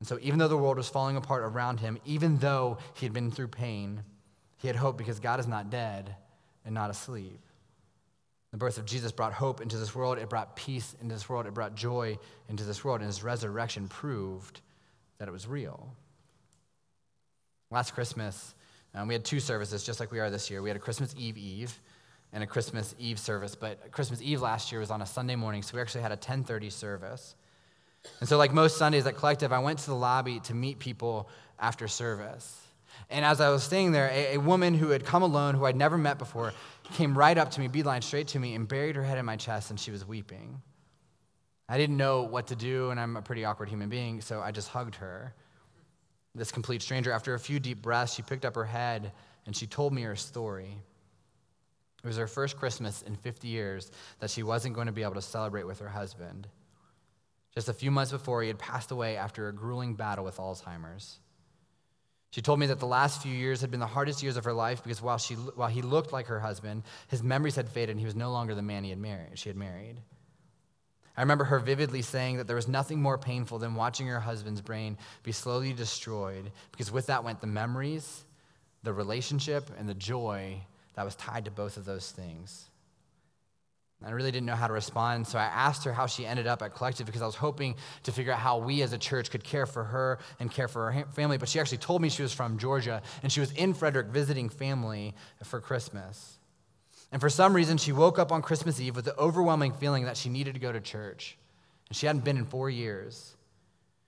And 0.00 0.08
so 0.08 0.18
even 0.20 0.38
though 0.38 0.48
the 0.48 0.56
world 0.56 0.76
was 0.76 0.88
falling 0.88 1.16
apart 1.16 1.42
around 1.42 1.80
him, 1.80 1.98
even 2.04 2.38
though 2.38 2.78
he 2.94 3.06
had 3.06 3.12
been 3.12 3.30
through 3.30 3.48
pain, 3.48 4.02
he 4.58 4.68
had 4.68 4.76
hope 4.76 4.98
because 4.98 5.20
God 5.20 5.40
is 5.40 5.46
not 5.46 5.70
dead 5.70 6.14
and 6.64 6.74
not 6.74 6.90
asleep. 6.90 7.40
The 8.52 8.58
birth 8.58 8.78
of 8.78 8.84
Jesus 8.84 9.12
brought 9.12 9.32
hope 9.32 9.60
into 9.60 9.76
this 9.76 9.94
world. 9.94 10.18
It 10.18 10.28
brought 10.28 10.56
peace 10.56 10.94
into 11.00 11.14
this 11.14 11.28
world. 11.28 11.46
It 11.46 11.54
brought 11.54 11.74
joy 11.74 12.18
into 12.48 12.64
this 12.64 12.84
world. 12.84 13.00
And 13.00 13.06
his 13.06 13.22
resurrection 13.22 13.88
proved 13.88 14.60
that 15.18 15.28
it 15.28 15.32
was 15.32 15.46
real. 15.46 15.94
Last 17.70 17.94
Christmas, 17.94 18.54
um, 18.94 19.08
we 19.08 19.14
had 19.14 19.24
two 19.24 19.40
services, 19.40 19.84
just 19.84 20.00
like 20.00 20.12
we 20.12 20.20
are 20.20 20.30
this 20.30 20.50
year. 20.50 20.62
We 20.62 20.70
had 20.70 20.76
a 20.76 20.80
Christmas 20.80 21.14
Eve 21.18 21.36
Eve 21.36 21.78
and 22.32 22.42
a 22.42 22.46
Christmas 22.46 22.94
Eve 22.98 23.18
service. 23.18 23.54
But 23.54 23.90
Christmas 23.90 24.22
Eve 24.22 24.40
last 24.40 24.70
year 24.70 24.80
was 24.80 24.90
on 24.90 25.02
a 25.02 25.06
Sunday 25.06 25.36
morning, 25.36 25.62
so 25.62 25.76
we 25.76 25.80
actually 25.80 26.02
had 26.02 26.12
a 26.12 26.16
10:30 26.16 26.70
service. 26.70 27.34
And 28.20 28.28
so, 28.28 28.38
like 28.38 28.52
most 28.52 28.76
Sundays 28.76 29.06
at 29.06 29.16
Collective, 29.16 29.52
I 29.52 29.58
went 29.58 29.80
to 29.80 29.86
the 29.86 29.96
lobby 29.96 30.40
to 30.40 30.54
meet 30.54 30.78
people 30.78 31.28
after 31.58 31.88
service. 31.88 32.60
And 33.10 33.24
as 33.24 33.40
I 33.40 33.50
was 33.50 33.62
staying 33.62 33.92
there, 33.92 34.10
a, 34.12 34.34
a, 34.34 34.38
woman 34.38 34.74
who 34.74 34.88
had 34.88 35.04
come 35.04 35.22
alone, 35.22 35.54
who 35.54 35.66
I'd 35.66 35.76
never 35.76 35.96
met 35.96 36.18
before, 36.18 36.52
came 36.94 37.16
right 37.16 37.36
up 37.36 37.50
to 37.52 37.60
me, 37.60 37.68
beeline 37.68 38.02
straight 38.02 38.28
to 38.28 38.38
me, 38.38 38.54
and 38.54 38.66
buried 38.66 38.96
her 38.96 39.04
head 39.04 39.18
in 39.18 39.24
my 39.24 39.36
chest, 39.36 39.70
and 39.70 39.78
she 39.78 39.90
was 39.90 40.04
weeping. 40.06 40.60
I 41.68 41.78
didn't 41.78 41.96
know 41.96 42.22
what 42.22 42.48
to 42.48 42.56
do, 42.56 42.90
and 42.90 42.98
I'm 42.98 43.16
a 43.16 43.22
pretty 43.22 43.44
awkward 43.44 43.68
human 43.68 43.88
being, 43.88 44.20
so 44.20 44.40
I 44.40 44.50
just 44.50 44.68
hugged 44.68 44.96
her. 44.96 45.34
This 46.34 46.52
complete 46.52 46.82
stranger, 46.82 47.12
after 47.12 47.34
a 47.34 47.38
few 47.38 47.58
deep 47.58 47.80
breaths, 47.80 48.14
she 48.14 48.22
picked 48.22 48.44
up 48.44 48.54
her 48.54 48.64
head 48.64 49.12
and 49.46 49.56
she 49.56 49.66
told 49.66 49.92
me 49.92 50.02
her 50.02 50.16
story. 50.16 50.76
It 52.04 52.06
was 52.06 52.18
her 52.18 52.26
first 52.26 52.56
Christmas 52.56 53.02
in 53.02 53.16
50 53.16 53.48
years 53.48 53.90
that 54.20 54.30
she 54.30 54.42
wasn't 54.42 54.74
going 54.74 54.86
to 54.86 54.92
be 54.92 55.02
able 55.02 55.14
to 55.14 55.22
celebrate 55.22 55.64
with 55.64 55.78
her 55.78 55.88
husband. 55.88 56.46
Just 57.56 57.70
a 57.70 57.72
few 57.72 57.90
months 57.90 58.12
before, 58.12 58.42
he 58.42 58.48
had 58.48 58.58
passed 58.58 58.90
away 58.90 59.16
after 59.16 59.48
a 59.48 59.52
grueling 59.52 59.94
battle 59.94 60.24
with 60.24 60.36
Alzheimer's. 60.36 61.18
She 62.30 62.42
told 62.42 62.60
me 62.60 62.66
that 62.66 62.80
the 62.80 62.86
last 62.86 63.22
few 63.22 63.32
years 63.32 63.62
had 63.62 63.70
been 63.70 63.80
the 63.80 63.86
hardest 63.86 64.22
years 64.22 64.36
of 64.36 64.44
her 64.44 64.52
life 64.52 64.82
because 64.82 65.00
while, 65.00 65.16
she, 65.16 65.34
while 65.34 65.70
he 65.70 65.80
looked 65.80 66.12
like 66.12 66.26
her 66.26 66.38
husband, 66.38 66.82
his 67.08 67.22
memories 67.22 67.56
had 67.56 67.70
faded 67.70 67.92
and 67.92 68.00
he 68.00 68.04
was 68.04 68.14
no 68.14 68.30
longer 68.30 68.54
the 68.54 68.60
man 68.60 68.84
he 68.84 68.90
had 68.90 68.98
married, 68.98 69.38
she 69.38 69.48
had 69.48 69.56
married. 69.56 69.96
I 71.16 71.22
remember 71.22 71.44
her 71.44 71.58
vividly 71.58 72.02
saying 72.02 72.36
that 72.36 72.46
there 72.46 72.56
was 72.56 72.68
nothing 72.68 73.00
more 73.00 73.16
painful 73.16 73.58
than 73.58 73.74
watching 73.74 74.06
her 74.08 74.20
husband's 74.20 74.60
brain 74.60 74.98
be 75.22 75.32
slowly 75.32 75.72
destroyed 75.72 76.52
because 76.72 76.92
with 76.92 77.06
that 77.06 77.24
went 77.24 77.40
the 77.40 77.46
memories, 77.46 78.24
the 78.82 78.92
relationship, 78.92 79.70
and 79.78 79.88
the 79.88 79.94
joy 79.94 80.60
that 80.94 81.06
was 81.06 81.14
tied 81.14 81.46
to 81.46 81.50
both 81.50 81.78
of 81.78 81.86
those 81.86 82.10
things. 82.10 82.68
I 84.04 84.10
really 84.10 84.30
didn't 84.30 84.46
know 84.46 84.54
how 84.54 84.66
to 84.66 84.74
respond, 84.74 85.26
so 85.26 85.38
I 85.38 85.44
asked 85.44 85.84
her 85.84 85.92
how 85.92 86.06
she 86.06 86.26
ended 86.26 86.46
up 86.46 86.60
at 86.60 86.74
Collective 86.74 87.06
because 87.06 87.22
I 87.22 87.26
was 87.26 87.34
hoping 87.34 87.76
to 88.02 88.12
figure 88.12 88.32
out 88.32 88.38
how 88.38 88.58
we 88.58 88.82
as 88.82 88.92
a 88.92 88.98
church 88.98 89.30
could 89.30 89.42
care 89.42 89.64
for 89.64 89.84
her 89.84 90.18
and 90.38 90.50
care 90.50 90.68
for 90.68 90.92
her 90.92 91.06
family. 91.14 91.38
But 91.38 91.48
she 91.48 91.58
actually 91.58 91.78
told 91.78 92.02
me 92.02 92.10
she 92.10 92.22
was 92.22 92.32
from 92.32 92.58
Georgia 92.58 93.00
and 93.22 93.32
she 93.32 93.40
was 93.40 93.52
in 93.52 93.72
Frederick 93.72 94.08
visiting 94.08 94.50
family 94.50 95.14
for 95.44 95.60
Christmas. 95.60 96.38
And 97.10 97.20
for 97.20 97.30
some 97.30 97.54
reason, 97.54 97.78
she 97.78 97.92
woke 97.92 98.18
up 98.18 98.32
on 98.32 98.42
Christmas 98.42 98.78
Eve 98.80 98.96
with 98.96 99.06
the 99.06 99.16
overwhelming 99.18 99.72
feeling 99.72 100.04
that 100.04 100.18
she 100.18 100.28
needed 100.28 100.54
to 100.54 100.60
go 100.60 100.72
to 100.72 100.80
church. 100.80 101.38
And 101.88 101.96
she 101.96 102.06
hadn't 102.06 102.24
been 102.24 102.36
in 102.36 102.44
four 102.44 102.68
years. 102.68 103.34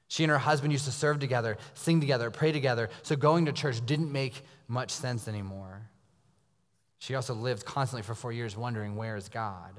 She 0.08 0.24
and 0.24 0.30
her 0.30 0.38
husband 0.38 0.72
used 0.72 0.86
to 0.86 0.92
serve 0.92 1.18
together, 1.18 1.56
sing 1.74 2.00
together, 2.00 2.30
pray 2.30 2.52
together, 2.52 2.90
so 3.02 3.16
going 3.16 3.46
to 3.46 3.52
church 3.52 3.84
didn't 3.84 4.12
make 4.12 4.42
much 4.66 4.90
sense 4.90 5.28
anymore. 5.28 5.87
She 6.98 7.14
also 7.14 7.34
lived 7.34 7.64
constantly 7.64 8.02
for 8.02 8.14
four 8.14 8.32
years 8.32 8.56
wondering, 8.56 8.96
where 8.96 9.16
is 9.16 9.28
God? 9.28 9.72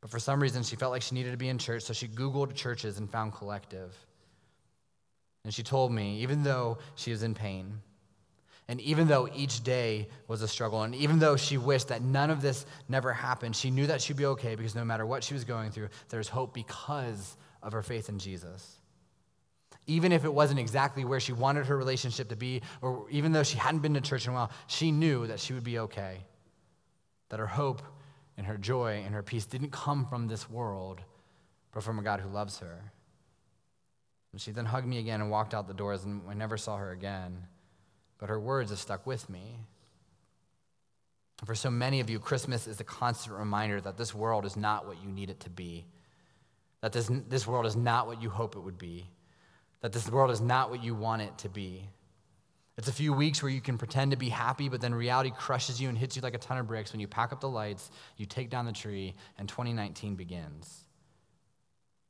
But 0.00 0.10
for 0.10 0.18
some 0.18 0.40
reason, 0.40 0.62
she 0.62 0.76
felt 0.76 0.92
like 0.92 1.02
she 1.02 1.14
needed 1.14 1.32
to 1.32 1.36
be 1.36 1.48
in 1.48 1.58
church, 1.58 1.82
so 1.82 1.92
she 1.92 2.08
Googled 2.08 2.54
churches 2.54 2.98
and 2.98 3.10
found 3.10 3.34
Collective. 3.34 3.94
And 5.44 5.52
she 5.52 5.62
told 5.62 5.92
me, 5.92 6.20
even 6.20 6.42
though 6.42 6.78
she 6.94 7.10
was 7.10 7.22
in 7.22 7.34
pain, 7.34 7.80
and 8.68 8.80
even 8.80 9.08
though 9.08 9.28
each 9.34 9.62
day 9.62 10.08
was 10.28 10.42
a 10.42 10.48
struggle, 10.48 10.82
and 10.82 10.94
even 10.94 11.18
though 11.18 11.36
she 11.36 11.58
wished 11.58 11.88
that 11.88 12.02
none 12.02 12.30
of 12.30 12.40
this 12.40 12.64
never 12.88 13.12
happened, 13.12 13.56
she 13.56 13.70
knew 13.70 13.86
that 13.88 14.00
she'd 14.00 14.16
be 14.16 14.26
okay 14.26 14.54
because 14.54 14.74
no 14.74 14.84
matter 14.84 15.04
what 15.04 15.24
she 15.24 15.34
was 15.34 15.44
going 15.44 15.70
through, 15.70 15.88
there's 16.08 16.28
hope 16.28 16.54
because 16.54 17.36
of 17.62 17.72
her 17.72 17.82
faith 17.82 18.08
in 18.08 18.18
Jesus 18.18 18.79
even 19.90 20.12
if 20.12 20.24
it 20.24 20.32
wasn't 20.32 20.60
exactly 20.60 21.04
where 21.04 21.18
she 21.18 21.32
wanted 21.32 21.66
her 21.66 21.76
relationship 21.76 22.28
to 22.28 22.36
be, 22.36 22.62
or 22.80 23.06
even 23.10 23.32
though 23.32 23.42
she 23.42 23.58
hadn't 23.58 23.80
been 23.80 23.94
to 23.94 24.00
church 24.00 24.24
in 24.24 24.30
a 24.30 24.34
while, 24.34 24.50
she 24.68 24.92
knew 24.92 25.26
that 25.26 25.40
she 25.40 25.52
would 25.52 25.64
be 25.64 25.80
okay. 25.80 26.18
That 27.30 27.40
her 27.40 27.46
hope 27.46 27.82
and 28.36 28.46
her 28.46 28.56
joy 28.56 29.02
and 29.04 29.14
her 29.14 29.24
peace 29.24 29.46
didn't 29.46 29.72
come 29.72 30.06
from 30.06 30.28
this 30.28 30.48
world, 30.48 31.00
but 31.72 31.82
from 31.82 31.98
a 31.98 32.02
God 32.02 32.20
who 32.20 32.28
loves 32.28 32.60
her. 32.60 32.92
And 34.30 34.40
she 34.40 34.52
then 34.52 34.64
hugged 34.64 34.86
me 34.86 34.98
again 34.98 35.20
and 35.20 35.28
walked 35.28 35.54
out 35.54 35.66
the 35.66 35.74
doors, 35.74 36.04
and 36.04 36.22
I 36.28 36.34
never 36.34 36.56
saw 36.56 36.76
her 36.76 36.92
again. 36.92 37.48
But 38.18 38.28
her 38.28 38.38
words 38.38 38.70
have 38.70 38.78
stuck 38.78 39.08
with 39.08 39.28
me. 39.28 39.58
For 41.44 41.56
so 41.56 41.68
many 41.68 41.98
of 41.98 42.08
you, 42.08 42.20
Christmas 42.20 42.68
is 42.68 42.78
a 42.78 42.84
constant 42.84 43.36
reminder 43.36 43.80
that 43.80 43.96
this 43.96 44.14
world 44.14 44.44
is 44.46 44.56
not 44.56 44.86
what 44.86 45.02
you 45.02 45.08
need 45.10 45.30
it 45.30 45.40
to 45.40 45.50
be, 45.50 45.86
that 46.80 46.92
this, 46.92 47.10
this 47.28 47.44
world 47.46 47.66
is 47.66 47.74
not 47.74 48.06
what 48.06 48.22
you 48.22 48.30
hope 48.30 48.54
it 48.54 48.60
would 48.60 48.78
be, 48.78 49.08
that 49.80 49.92
this 49.92 50.08
world 50.10 50.30
is 50.30 50.40
not 50.40 50.70
what 50.70 50.82
you 50.82 50.94
want 50.94 51.22
it 51.22 51.36
to 51.38 51.48
be. 51.48 51.88
It's 52.76 52.88
a 52.88 52.92
few 52.92 53.12
weeks 53.12 53.42
where 53.42 53.50
you 53.50 53.60
can 53.60 53.76
pretend 53.76 54.12
to 54.12 54.16
be 54.16 54.30
happy, 54.30 54.68
but 54.68 54.80
then 54.80 54.94
reality 54.94 55.30
crushes 55.30 55.80
you 55.80 55.88
and 55.88 55.98
hits 55.98 56.16
you 56.16 56.22
like 56.22 56.34
a 56.34 56.38
ton 56.38 56.56
of 56.56 56.66
bricks 56.66 56.92
when 56.92 57.00
you 57.00 57.08
pack 57.08 57.32
up 57.32 57.40
the 57.40 57.48
lights, 57.48 57.90
you 58.16 58.24
take 58.24 58.48
down 58.48 58.64
the 58.64 58.72
tree, 58.72 59.14
and 59.38 59.48
2019 59.48 60.14
begins. 60.14 60.84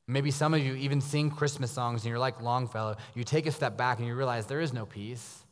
Maybe 0.07 0.31
some 0.31 0.53
of 0.53 0.61
you 0.61 0.75
even 0.75 1.01
sing 1.01 1.29
Christmas 1.29 1.71
songs 1.71 2.03
and 2.03 2.09
you're 2.09 2.19
like 2.19 2.41
Longfellow. 2.41 2.97
You 3.15 3.23
take 3.23 3.45
a 3.47 3.51
step 3.51 3.77
back 3.77 3.99
and 3.99 4.07
you 4.07 4.15
realize 4.15 4.45
there 4.45 4.61
is 4.61 4.73
no 4.73 4.85
peace. 4.85 5.43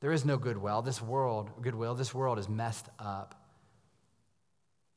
There 0.00 0.12
is 0.12 0.24
no 0.24 0.36
goodwill. 0.36 0.82
This 0.82 1.00
world, 1.00 1.50
goodwill, 1.62 1.94
this 1.94 2.14
world 2.14 2.38
is 2.38 2.48
messed 2.48 2.88
up. 2.98 3.34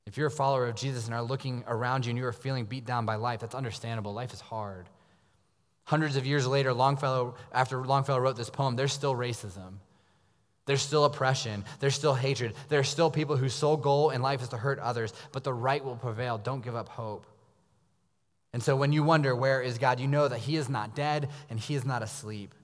If 0.06 0.18
you're 0.18 0.28
a 0.28 0.32
follower 0.32 0.68
of 0.68 0.76
Jesus 0.76 1.06
and 1.06 1.14
are 1.14 1.22
looking 1.22 1.64
around 1.68 2.06
you 2.06 2.12
and 2.12 2.18
you 2.18 2.26
are 2.26 2.34
feeling 2.34 2.66
beat 2.66 2.86
down 2.86 3.06
by 3.06 3.16
life, 3.16 3.40
that's 3.40 3.56
understandable. 3.56 4.14
Life 4.14 4.34
is 4.34 4.42
hard. 4.42 4.88
Hundreds 5.86 6.16
of 6.16 6.26
years 6.26 6.48
later, 6.48 6.74
Longfellow, 6.74 7.36
after 7.52 7.84
Longfellow 7.86 8.20
wrote 8.20 8.36
this 8.36 8.50
poem, 8.50 8.76
there's 8.76 8.94
still 8.94 9.16
racism. 9.16 9.76
There's 10.66 10.82
still 10.82 11.06
oppression. 11.06 11.64
There's 11.80 11.94
still 11.94 12.16
hatred. 12.16 12.56
There's 12.70 12.90
still 12.90 13.12
people 13.12 13.38
whose 13.38 13.54
sole 13.54 13.78
goal 13.78 14.10
in 14.10 14.24
life 14.24 14.42
is 14.42 14.50
to 14.50 14.58
hurt 14.58 14.80
others, 14.80 15.14
but 15.32 15.44
the 15.44 15.54
right 15.54 15.84
will 15.84 15.96
prevail. 15.96 16.40
Don't 16.40 16.64
give 16.64 16.76
up 16.76 16.90
hope. 16.90 17.28
And 18.52 18.64
so 18.64 18.76
when 18.76 18.94
you 18.94 19.04
wonder, 19.04 19.36
where 19.36 19.62
is 19.62 19.78
God, 19.78 20.00
you 20.00 20.08
know 20.08 20.28
that 20.28 20.40
He 20.40 20.56
is 20.56 20.70
not 20.70 20.96
dead 20.96 21.30
and 21.50 21.60
He 21.60 21.76
is 21.76 21.86
not 21.86 22.02
asleep. 22.02 22.56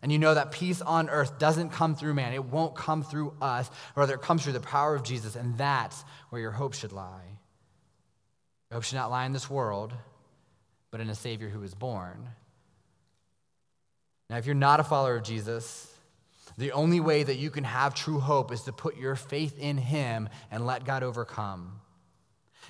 And 0.00 0.12
you 0.12 0.18
know 0.18 0.34
that 0.34 0.52
peace 0.52 0.80
on 0.80 1.08
earth 1.08 1.38
doesn't 1.38 1.70
come 1.70 1.96
through 1.96 2.14
man, 2.14 2.32
it 2.32 2.44
won't 2.44 2.76
come 2.76 3.02
through 3.02 3.34
us. 3.40 3.70
Rather, 3.96 4.14
it 4.14 4.22
comes 4.22 4.44
through 4.44 4.52
the 4.52 4.60
power 4.60 4.94
of 4.94 5.04
Jesus, 5.04 5.34
and 5.34 5.56
that's 5.56 6.04
where 6.30 6.40
your 6.40 6.50
hope 6.50 6.74
should 6.74 6.92
lie. 6.92 7.38
Your 8.70 8.76
hope 8.76 8.84
should 8.84 8.96
not 8.96 9.10
lie 9.10 9.26
in 9.26 9.32
this 9.32 9.48
world, 9.48 9.92
but 10.90 11.00
in 11.00 11.08
a 11.08 11.14
Savior 11.14 11.48
who 11.48 11.60
was 11.60 11.74
born. 11.74 12.28
Now, 14.32 14.38
if 14.38 14.46
you're 14.46 14.54
not 14.54 14.80
a 14.80 14.82
follower 14.82 15.16
of 15.16 15.24
Jesus, 15.24 15.94
the 16.56 16.72
only 16.72 17.00
way 17.00 17.22
that 17.22 17.36
you 17.36 17.50
can 17.50 17.64
have 17.64 17.94
true 17.94 18.18
hope 18.18 18.50
is 18.50 18.62
to 18.62 18.72
put 18.72 18.96
your 18.96 19.14
faith 19.14 19.58
in 19.58 19.76
Him 19.76 20.30
and 20.50 20.64
let 20.64 20.86
God 20.86 21.02
overcome. 21.02 21.82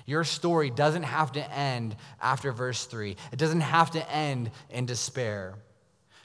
Your 0.05 0.25
story 0.25 0.69
doesn't 0.69 1.03
have 1.03 1.31
to 1.31 1.53
end 1.53 1.95
after 2.21 2.51
verse 2.51 2.83
3. 2.83 3.15
It 3.31 3.39
doesn't 3.39 3.61
have 3.61 3.91
to 3.91 4.11
end 4.11 4.51
in 4.71 4.85
despair. 4.85 5.55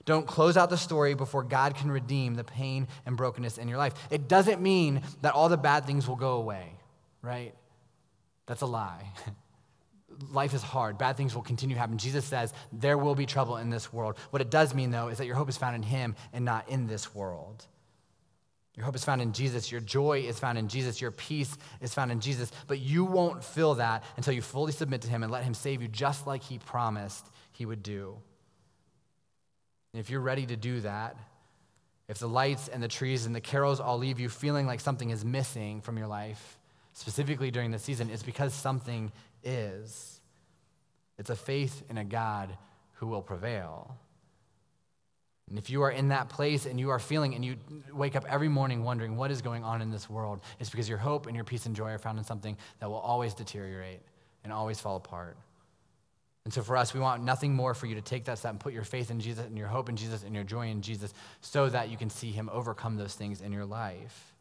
Don't 0.04 0.26
close 0.26 0.56
out 0.56 0.70
the 0.70 0.76
story 0.76 1.14
before 1.14 1.44
God 1.44 1.76
can 1.76 1.88
redeem 1.88 2.34
the 2.34 2.42
pain 2.42 2.88
and 3.06 3.16
brokenness 3.16 3.58
in 3.58 3.68
your 3.68 3.78
life. 3.78 3.94
It 4.10 4.26
doesn't 4.26 4.60
mean 4.60 5.02
that 5.22 5.34
all 5.34 5.48
the 5.48 5.56
bad 5.56 5.86
things 5.86 6.08
will 6.08 6.16
go 6.16 6.32
away, 6.32 6.72
right? 7.22 7.54
That's 8.46 8.62
a 8.62 8.66
lie. 8.66 9.04
life 10.30 10.54
is 10.54 10.62
hard. 10.62 10.98
Bad 10.98 11.16
things 11.16 11.34
will 11.34 11.42
continue 11.42 11.74
to 11.74 11.80
happen. 11.80 11.98
Jesus 11.98 12.24
says 12.24 12.52
there 12.72 12.98
will 12.98 13.14
be 13.14 13.26
trouble 13.26 13.56
in 13.56 13.70
this 13.70 13.92
world. 13.92 14.16
What 14.30 14.42
it 14.42 14.50
does 14.50 14.74
mean, 14.74 14.90
though, 14.90 15.08
is 15.08 15.18
that 15.18 15.26
your 15.26 15.36
hope 15.36 15.48
is 15.48 15.56
found 15.56 15.76
in 15.76 15.82
Him 15.82 16.16
and 16.32 16.44
not 16.44 16.68
in 16.68 16.86
this 16.86 17.14
world. 17.14 17.64
Your 18.74 18.84
hope 18.84 18.94
is 18.94 19.04
found 19.04 19.20
in 19.20 19.32
Jesus. 19.32 19.72
Your 19.72 19.80
joy 19.80 20.20
is 20.20 20.38
found 20.38 20.56
in 20.56 20.68
Jesus. 20.68 21.00
Your 21.00 21.10
peace 21.10 21.56
is 21.80 21.92
found 21.92 22.12
in 22.12 22.20
Jesus. 22.20 22.52
But 22.68 22.78
you 22.78 23.04
won't 23.04 23.42
feel 23.42 23.74
that 23.74 24.04
until 24.16 24.34
you 24.34 24.42
fully 24.42 24.72
submit 24.72 25.02
to 25.02 25.08
Him 25.08 25.24
and 25.24 25.32
let 25.32 25.42
Him 25.42 25.54
save 25.54 25.82
you 25.82 25.88
just 25.88 26.26
like 26.26 26.42
He 26.42 26.58
promised 26.58 27.26
He 27.52 27.66
would 27.66 27.82
do. 27.82 28.16
And 29.92 30.00
if 30.00 30.10
you're 30.10 30.20
ready 30.20 30.46
to 30.46 30.56
do 30.56 30.80
that, 30.80 31.16
if 32.08 32.18
the 32.18 32.28
lights 32.28 32.68
and 32.68 32.82
the 32.82 32.88
trees 32.88 33.26
and 33.26 33.34
the 33.34 33.40
carols 33.40 33.80
all 33.80 33.98
leave 33.98 34.20
you 34.20 34.28
feeling 34.28 34.66
like 34.66 34.80
something 34.80 35.10
is 35.10 35.24
missing 35.24 35.80
from 35.80 35.98
your 35.98 36.06
life, 36.06 36.58
specifically 36.92 37.50
during 37.50 37.70
the 37.70 37.78
season, 37.78 38.10
it's 38.10 38.22
because 38.22 38.54
something 38.54 39.12
is. 39.48 40.20
It's 41.18 41.30
a 41.30 41.36
faith 41.36 41.82
in 41.88 41.98
a 41.98 42.04
God 42.04 42.56
who 42.94 43.06
will 43.06 43.22
prevail. 43.22 43.96
And 45.48 45.58
if 45.58 45.70
you 45.70 45.82
are 45.82 45.90
in 45.90 46.08
that 46.08 46.28
place 46.28 46.66
and 46.66 46.78
you 46.78 46.90
are 46.90 46.98
feeling 46.98 47.34
and 47.34 47.44
you 47.44 47.56
wake 47.92 48.16
up 48.16 48.24
every 48.28 48.48
morning 48.48 48.84
wondering 48.84 49.16
what 49.16 49.30
is 49.30 49.40
going 49.40 49.64
on 49.64 49.80
in 49.80 49.90
this 49.90 50.08
world, 50.08 50.40
it's 50.60 50.68
because 50.68 50.88
your 50.88 50.98
hope 50.98 51.26
and 51.26 51.34
your 51.34 51.44
peace 51.44 51.66
and 51.66 51.74
joy 51.74 51.90
are 51.90 51.98
found 51.98 52.18
in 52.18 52.24
something 52.24 52.56
that 52.80 52.88
will 52.88 52.98
always 52.98 53.34
deteriorate 53.34 54.00
and 54.44 54.52
always 54.52 54.78
fall 54.78 54.96
apart. 54.96 55.36
And 56.44 56.52
so 56.52 56.62
for 56.62 56.76
us, 56.76 56.94
we 56.94 57.00
want 57.00 57.22
nothing 57.24 57.54
more 57.54 57.74
for 57.74 57.86
you 57.86 57.94
to 57.94 58.00
take 58.00 58.24
that 58.24 58.38
step 58.38 58.52
and 58.52 58.60
put 58.60 58.72
your 58.72 58.84
faith 58.84 59.10
in 59.10 59.20
Jesus 59.20 59.44
and 59.44 59.56
your 59.56 59.68
hope 59.68 59.88
in 59.88 59.96
Jesus 59.96 60.22
and 60.22 60.34
your 60.34 60.44
joy 60.44 60.68
in 60.68 60.82
Jesus 60.82 61.12
so 61.40 61.68
that 61.68 61.90
you 61.90 61.96
can 61.96 62.10
see 62.10 62.30
him 62.30 62.48
overcome 62.52 62.96
those 62.96 63.14
things 63.14 63.40
in 63.40 63.52
your 63.52 63.66
life. 63.66 64.34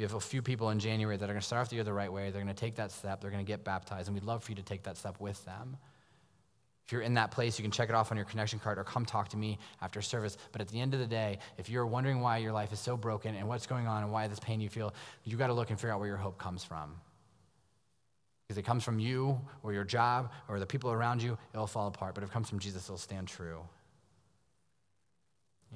We 0.00 0.04
have 0.04 0.14
a 0.14 0.20
few 0.20 0.40
people 0.40 0.70
in 0.70 0.78
January 0.78 1.18
that 1.18 1.24
are 1.26 1.34
going 1.34 1.42
to 1.42 1.46
start 1.46 1.60
off 1.60 1.68
the 1.68 1.74
year 1.74 1.84
the 1.84 1.92
right 1.92 2.10
way. 2.10 2.30
They're 2.30 2.40
going 2.40 2.54
to 2.54 2.58
take 2.58 2.76
that 2.76 2.90
step. 2.90 3.20
They're 3.20 3.30
going 3.30 3.44
to 3.44 3.46
get 3.46 3.64
baptized. 3.64 4.08
And 4.08 4.14
we'd 4.14 4.24
love 4.24 4.42
for 4.42 4.50
you 4.50 4.56
to 4.56 4.62
take 4.62 4.82
that 4.84 4.96
step 4.96 5.20
with 5.20 5.44
them. 5.44 5.76
If 6.86 6.92
you're 6.92 7.02
in 7.02 7.12
that 7.14 7.32
place, 7.32 7.58
you 7.58 7.62
can 7.62 7.70
check 7.70 7.90
it 7.90 7.94
off 7.94 8.10
on 8.10 8.16
your 8.16 8.24
connection 8.24 8.58
card 8.58 8.78
or 8.78 8.84
come 8.84 9.04
talk 9.04 9.28
to 9.28 9.36
me 9.36 9.58
after 9.82 10.00
service. 10.00 10.38
But 10.52 10.62
at 10.62 10.68
the 10.68 10.80
end 10.80 10.94
of 10.94 11.00
the 11.00 11.06
day, 11.06 11.38
if 11.58 11.68
you're 11.68 11.84
wondering 11.84 12.20
why 12.22 12.38
your 12.38 12.50
life 12.50 12.72
is 12.72 12.80
so 12.80 12.96
broken 12.96 13.34
and 13.34 13.46
what's 13.46 13.66
going 13.66 13.86
on 13.86 14.02
and 14.02 14.10
why 14.10 14.26
this 14.26 14.40
pain 14.40 14.58
you 14.58 14.70
feel, 14.70 14.94
you 15.24 15.36
got 15.36 15.48
to 15.48 15.52
look 15.52 15.68
and 15.68 15.78
figure 15.78 15.92
out 15.92 15.98
where 15.98 16.08
your 16.08 16.16
hope 16.16 16.38
comes 16.38 16.64
from 16.64 16.94
because 18.48 18.56
it 18.56 18.64
comes 18.64 18.82
from 18.82 18.98
you 18.98 19.38
or 19.62 19.74
your 19.74 19.84
job 19.84 20.32
or 20.48 20.58
the 20.58 20.64
people 20.64 20.90
around 20.90 21.22
you, 21.22 21.36
it'll 21.52 21.66
fall 21.66 21.88
apart. 21.88 22.14
But 22.14 22.24
if 22.24 22.30
it 22.30 22.32
comes 22.32 22.48
from 22.48 22.58
Jesus, 22.58 22.86
it'll 22.86 22.96
stand 22.96 23.28
true. 23.28 23.60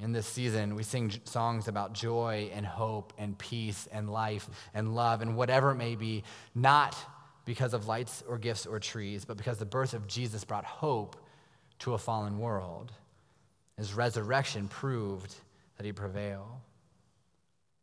In 0.02 0.12
this 0.12 0.26
season, 0.26 0.74
we 0.74 0.82
sing 0.82 1.12
songs 1.24 1.68
about 1.68 1.92
joy 1.92 2.50
and 2.52 2.66
hope 2.66 3.12
and 3.16 3.38
peace 3.38 3.88
and 3.92 4.10
life 4.10 4.48
and 4.74 4.94
love 4.94 5.22
and 5.22 5.36
whatever 5.36 5.70
it 5.70 5.76
may 5.76 5.94
be, 5.94 6.24
not 6.54 6.96
because 7.44 7.74
of 7.74 7.86
lights 7.86 8.22
or 8.28 8.38
gifts 8.38 8.66
or 8.66 8.80
trees, 8.80 9.24
but 9.24 9.36
because 9.36 9.58
the 9.58 9.66
birth 9.66 9.94
of 9.94 10.06
Jesus 10.06 10.44
brought 10.44 10.64
hope 10.64 11.16
to 11.80 11.94
a 11.94 11.98
fallen 11.98 12.38
world. 12.38 12.92
His 13.76 13.94
resurrection 13.94 14.68
proved 14.68 15.34
that 15.76 15.86
he 15.86 15.92
prevailed. 15.92 16.60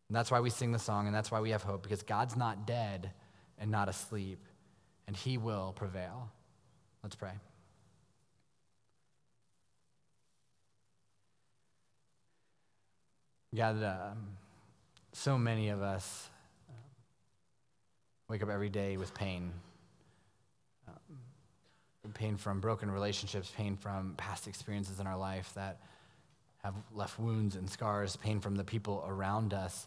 And 0.10 0.15
that's 0.15 0.32
why 0.32 0.41
we 0.41 0.50
sing 0.50 0.74
the 0.74 0.80
song, 0.80 1.06
and 1.08 1.15
that's 1.15 1.32
why 1.32 1.39
we 1.39 1.52
have 1.52 1.63
hope, 1.63 1.84
because 1.84 2.04
God's 2.04 2.36
not 2.36 2.67
dead 2.67 3.12
and 3.58 3.71
not 3.71 3.88
asleep 3.88 4.39
and 5.12 5.17
he 5.17 5.38
will 5.38 5.74
prevail. 5.74 6.32
Let's 7.04 7.15
pray. 7.15 7.32
God, 13.53 13.83
um, 13.83 14.27
so 15.11 15.37
many 15.37 15.69
of 15.69 15.81
us 15.81 16.29
uh, 16.69 16.73
wake 18.29 18.41
up 18.41 18.49
every 18.49 18.69
day 18.69 18.95
with 18.95 19.13
pain. 19.13 19.51
Um, 20.87 22.13
pain 22.13 22.37
from 22.37 22.61
broken 22.61 22.89
relationships, 22.89 23.51
pain 23.55 23.75
from 23.75 24.13
past 24.15 24.47
experiences 24.47 25.01
in 25.01 25.07
our 25.07 25.17
life 25.17 25.51
that 25.55 25.81
have 26.63 26.75
left 26.95 27.19
wounds 27.19 27.57
and 27.57 27.69
scars, 27.69 28.15
pain 28.15 28.39
from 28.39 28.55
the 28.55 28.63
people 28.63 29.03
around 29.05 29.53
us, 29.53 29.85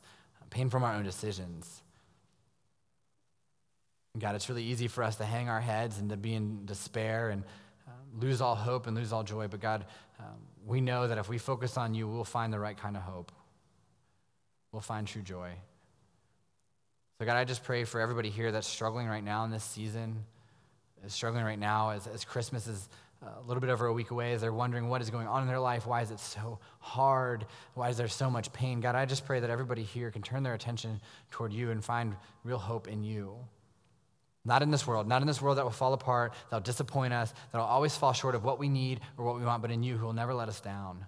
pain 0.50 0.68
from 0.68 0.84
our 0.84 0.92
own 0.92 1.04
decisions. 1.04 1.80
God, 4.18 4.34
it's 4.34 4.50
really 4.50 4.64
easy 4.64 4.88
for 4.88 5.02
us 5.02 5.16
to 5.16 5.24
hang 5.24 5.48
our 5.48 5.60
heads 5.60 5.98
and 5.98 6.10
to 6.10 6.18
be 6.18 6.34
in 6.34 6.66
despair 6.66 7.30
and 7.30 7.42
uh, 7.88 7.92
lose 8.20 8.42
all 8.42 8.56
hope 8.56 8.86
and 8.86 8.94
lose 8.94 9.10
all 9.10 9.22
joy. 9.22 9.48
But 9.48 9.60
God, 9.60 9.86
um, 10.20 10.36
we 10.66 10.82
know 10.82 11.08
that 11.08 11.16
if 11.16 11.30
we 11.30 11.38
focus 11.38 11.78
on 11.78 11.94
you, 11.94 12.06
we'll 12.06 12.24
find 12.24 12.52
the 12.52 12.58
right 12.58 12.76
kind 12.76 12.94
of 12.94 13.02
hope. 13.02 13.32
We'll 14.74 14.80
find 14.80 15.06
true 15.06 15.22
joy. 15.22 15.50
So, 17.20 17.24
God, 17.24 17.36
I 17.36 17.44
just 17.44 17.62
pray 17.62 17.84
for 17.84 18.00
everybody 18.00 18.28
here 18.28 18.50
that's 18.50 18.66
struggling 18.66 19.06
right 19.06 19.22
now 19.22 19.44
in 19.44 19.52
this 19.52 19.62
season, 19.62 20.24
is 21.06 21.14
struggling 21.14 21.44
right 21.44 21.60
now 21.60 21.90
as, 21.90 22.08
as 22.08 22.24
Christmas 22.24 22.66
is 22.66 22.88
uh, 23.22 23.28
a 23.38 23.46
little 23.46 23.60
bit 23.60 23.70
over 23.70 23.86
a 23.86 23.92
week 23.92 24.10
away, 24.10 24.32
as 24.32 24.40
they're 24.40 24.52
wondering 24.52 24.88
what 24.88 25.00
is 25.00 25.10
going 25.10 25.28
on 25.28 25.42
in 25.42 25.46
their 25.46 25.60
life. 25.60 25.86
Why 25.86 26.02
is 26.02 26.10
it 26.10 26.18
so 26.18 26.58
hard? 26.80 27.46
Why 27.74 27.90
is 27.90 27.96
there 27.96 28.08
so 28.08 28.28
much 28.28 28.52
pain? 28.52 28.80
God, 28.80 28.96
I 28.96 29.04
just 29.04 29.24
pray 29.24 29.38
that 29.38 29.48
everybody 29.48 29.84
here 29.84 30.10
can 30.10 30.22
turn 30.22 30.42
their 30.42 30.54
attention 30.54 31.00
toward 31.30 31.52
you 31.52 31.70
and 31.70 31.84
find 31.84 32.16
real 32.42 32.58
hope 32.58 32.88
in 32.88 33.04
you. 33.04 33.36
Not 34.44 34.62
in 34.62 34.72
this 34.72 34.88
world, 34.88 35.06
not 35.06 35.22
in 35.22 35.28
this 35.28 35.40
world 35.40 35.58
that 35.58 35.64
will 35.64 35.70
fall 35.70 35.92
apart, 35.92 36.34
that'll 36.50 36.64
disappoint 36.64 37.14
us, 37.14 37.32
that'll 37.52 37.64
always 37.64 37.96
fall 37.96 38.12
short 38.12 38.34
of 38.34 38.42
what 38.42 38.58
we 38.58 38.68
need 38.68 38.98
or 39.16 39.24
what 39.24 39.36
we 39.36 39.44
want, 39.44 39.62
but 39.62 39.70
in 39.70 39.84
you 39.84 39.96
who 39.96 40.06
will 40.06 40.12
never 40.14 40.34
let 40.34 40.48
us 40.48 40.60
down. 40.60 41.06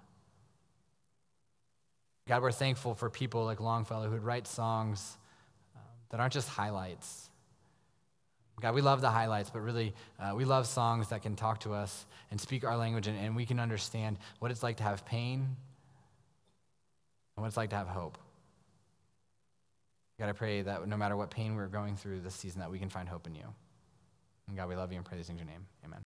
God, 2.29 2.43
we're 2.43 2.53
thankful 2.53 2.95
for 2.95 3.09
people 3.09 3.45
like 3.45 3.61
Longfellow 3.61 4.07
who 4.07 4.13
would 4.13 4.25
write 4.25 4.47
songs 4.47 5.17
um, 5.77 5.83
that 6.11 6.21
aren't 6.21 6.33
just 6.33 6.49
highlights. 6.49 7.31
God, 8.61 8.75
we 8.75 8.81
love 8.81 9.01
the 9.01 9.11
highlights, 9.11 9.51
but 9.51 9.61
really, 9.61 9.95
uh, 10.19 10.35
we 10.35 10.45
love 10.45 10.67
songs 10.67 11.09
that 11.09 11.23
can 11.23 11.37
talk 11.37 11.61
to 11.61 11.75
us 11.75 12.07
and 12.31 12.41
speak 12.41 12.65
our 12.65 12.77
language, 12.77 13.07
and, 13.07 13.19
and 13.19 13.37
we 13.37 13.45
can 13.45 13.61
understand 13.61 14.17
what 14.39 14.51
it's 14.51 14.63
like 14.63 14.79
to 14.79 14.83
have 14.83 15.05
pain 15.05 15.41
and 17.37 17.43
what 17.43 17.49
it's 17.49 17.57
like 17.57 17.71
to 17.71 17.77
have 17.77 17.87
hope. 17.87 18.17
God, 20.19 20.31
I 20.31 20.33
pray 20.33 20.63
that 20.63 20.89
no 20.89 20.97
matter 20.97 21.17
what 21.17 21.31
pain 21.31 21.55
we're 21.55 21.67
going 21.67 21.97
through 21.97 22.21
this 22.21 22.35
season, 22.35 22.61
that 22.61 22.71
we 22.71 22.79
can 22.79 22.89
find 22.89 23.07
hope 23.07 23.27
in 23.27 23.35
you. 23.35 23.45
And 24.49 24.57
God, 24.57 24.69
we 24.69 24.75
love 24.75 24.91
you 24.91 24.97
and 24.97 25.05
pray 25.05 25.19
these 25.19 25.27
things 25.27 25.41
in 25.41 25.47
your 25.47 25.53
name. 25.53 25.67
Amen. 25.85 26.06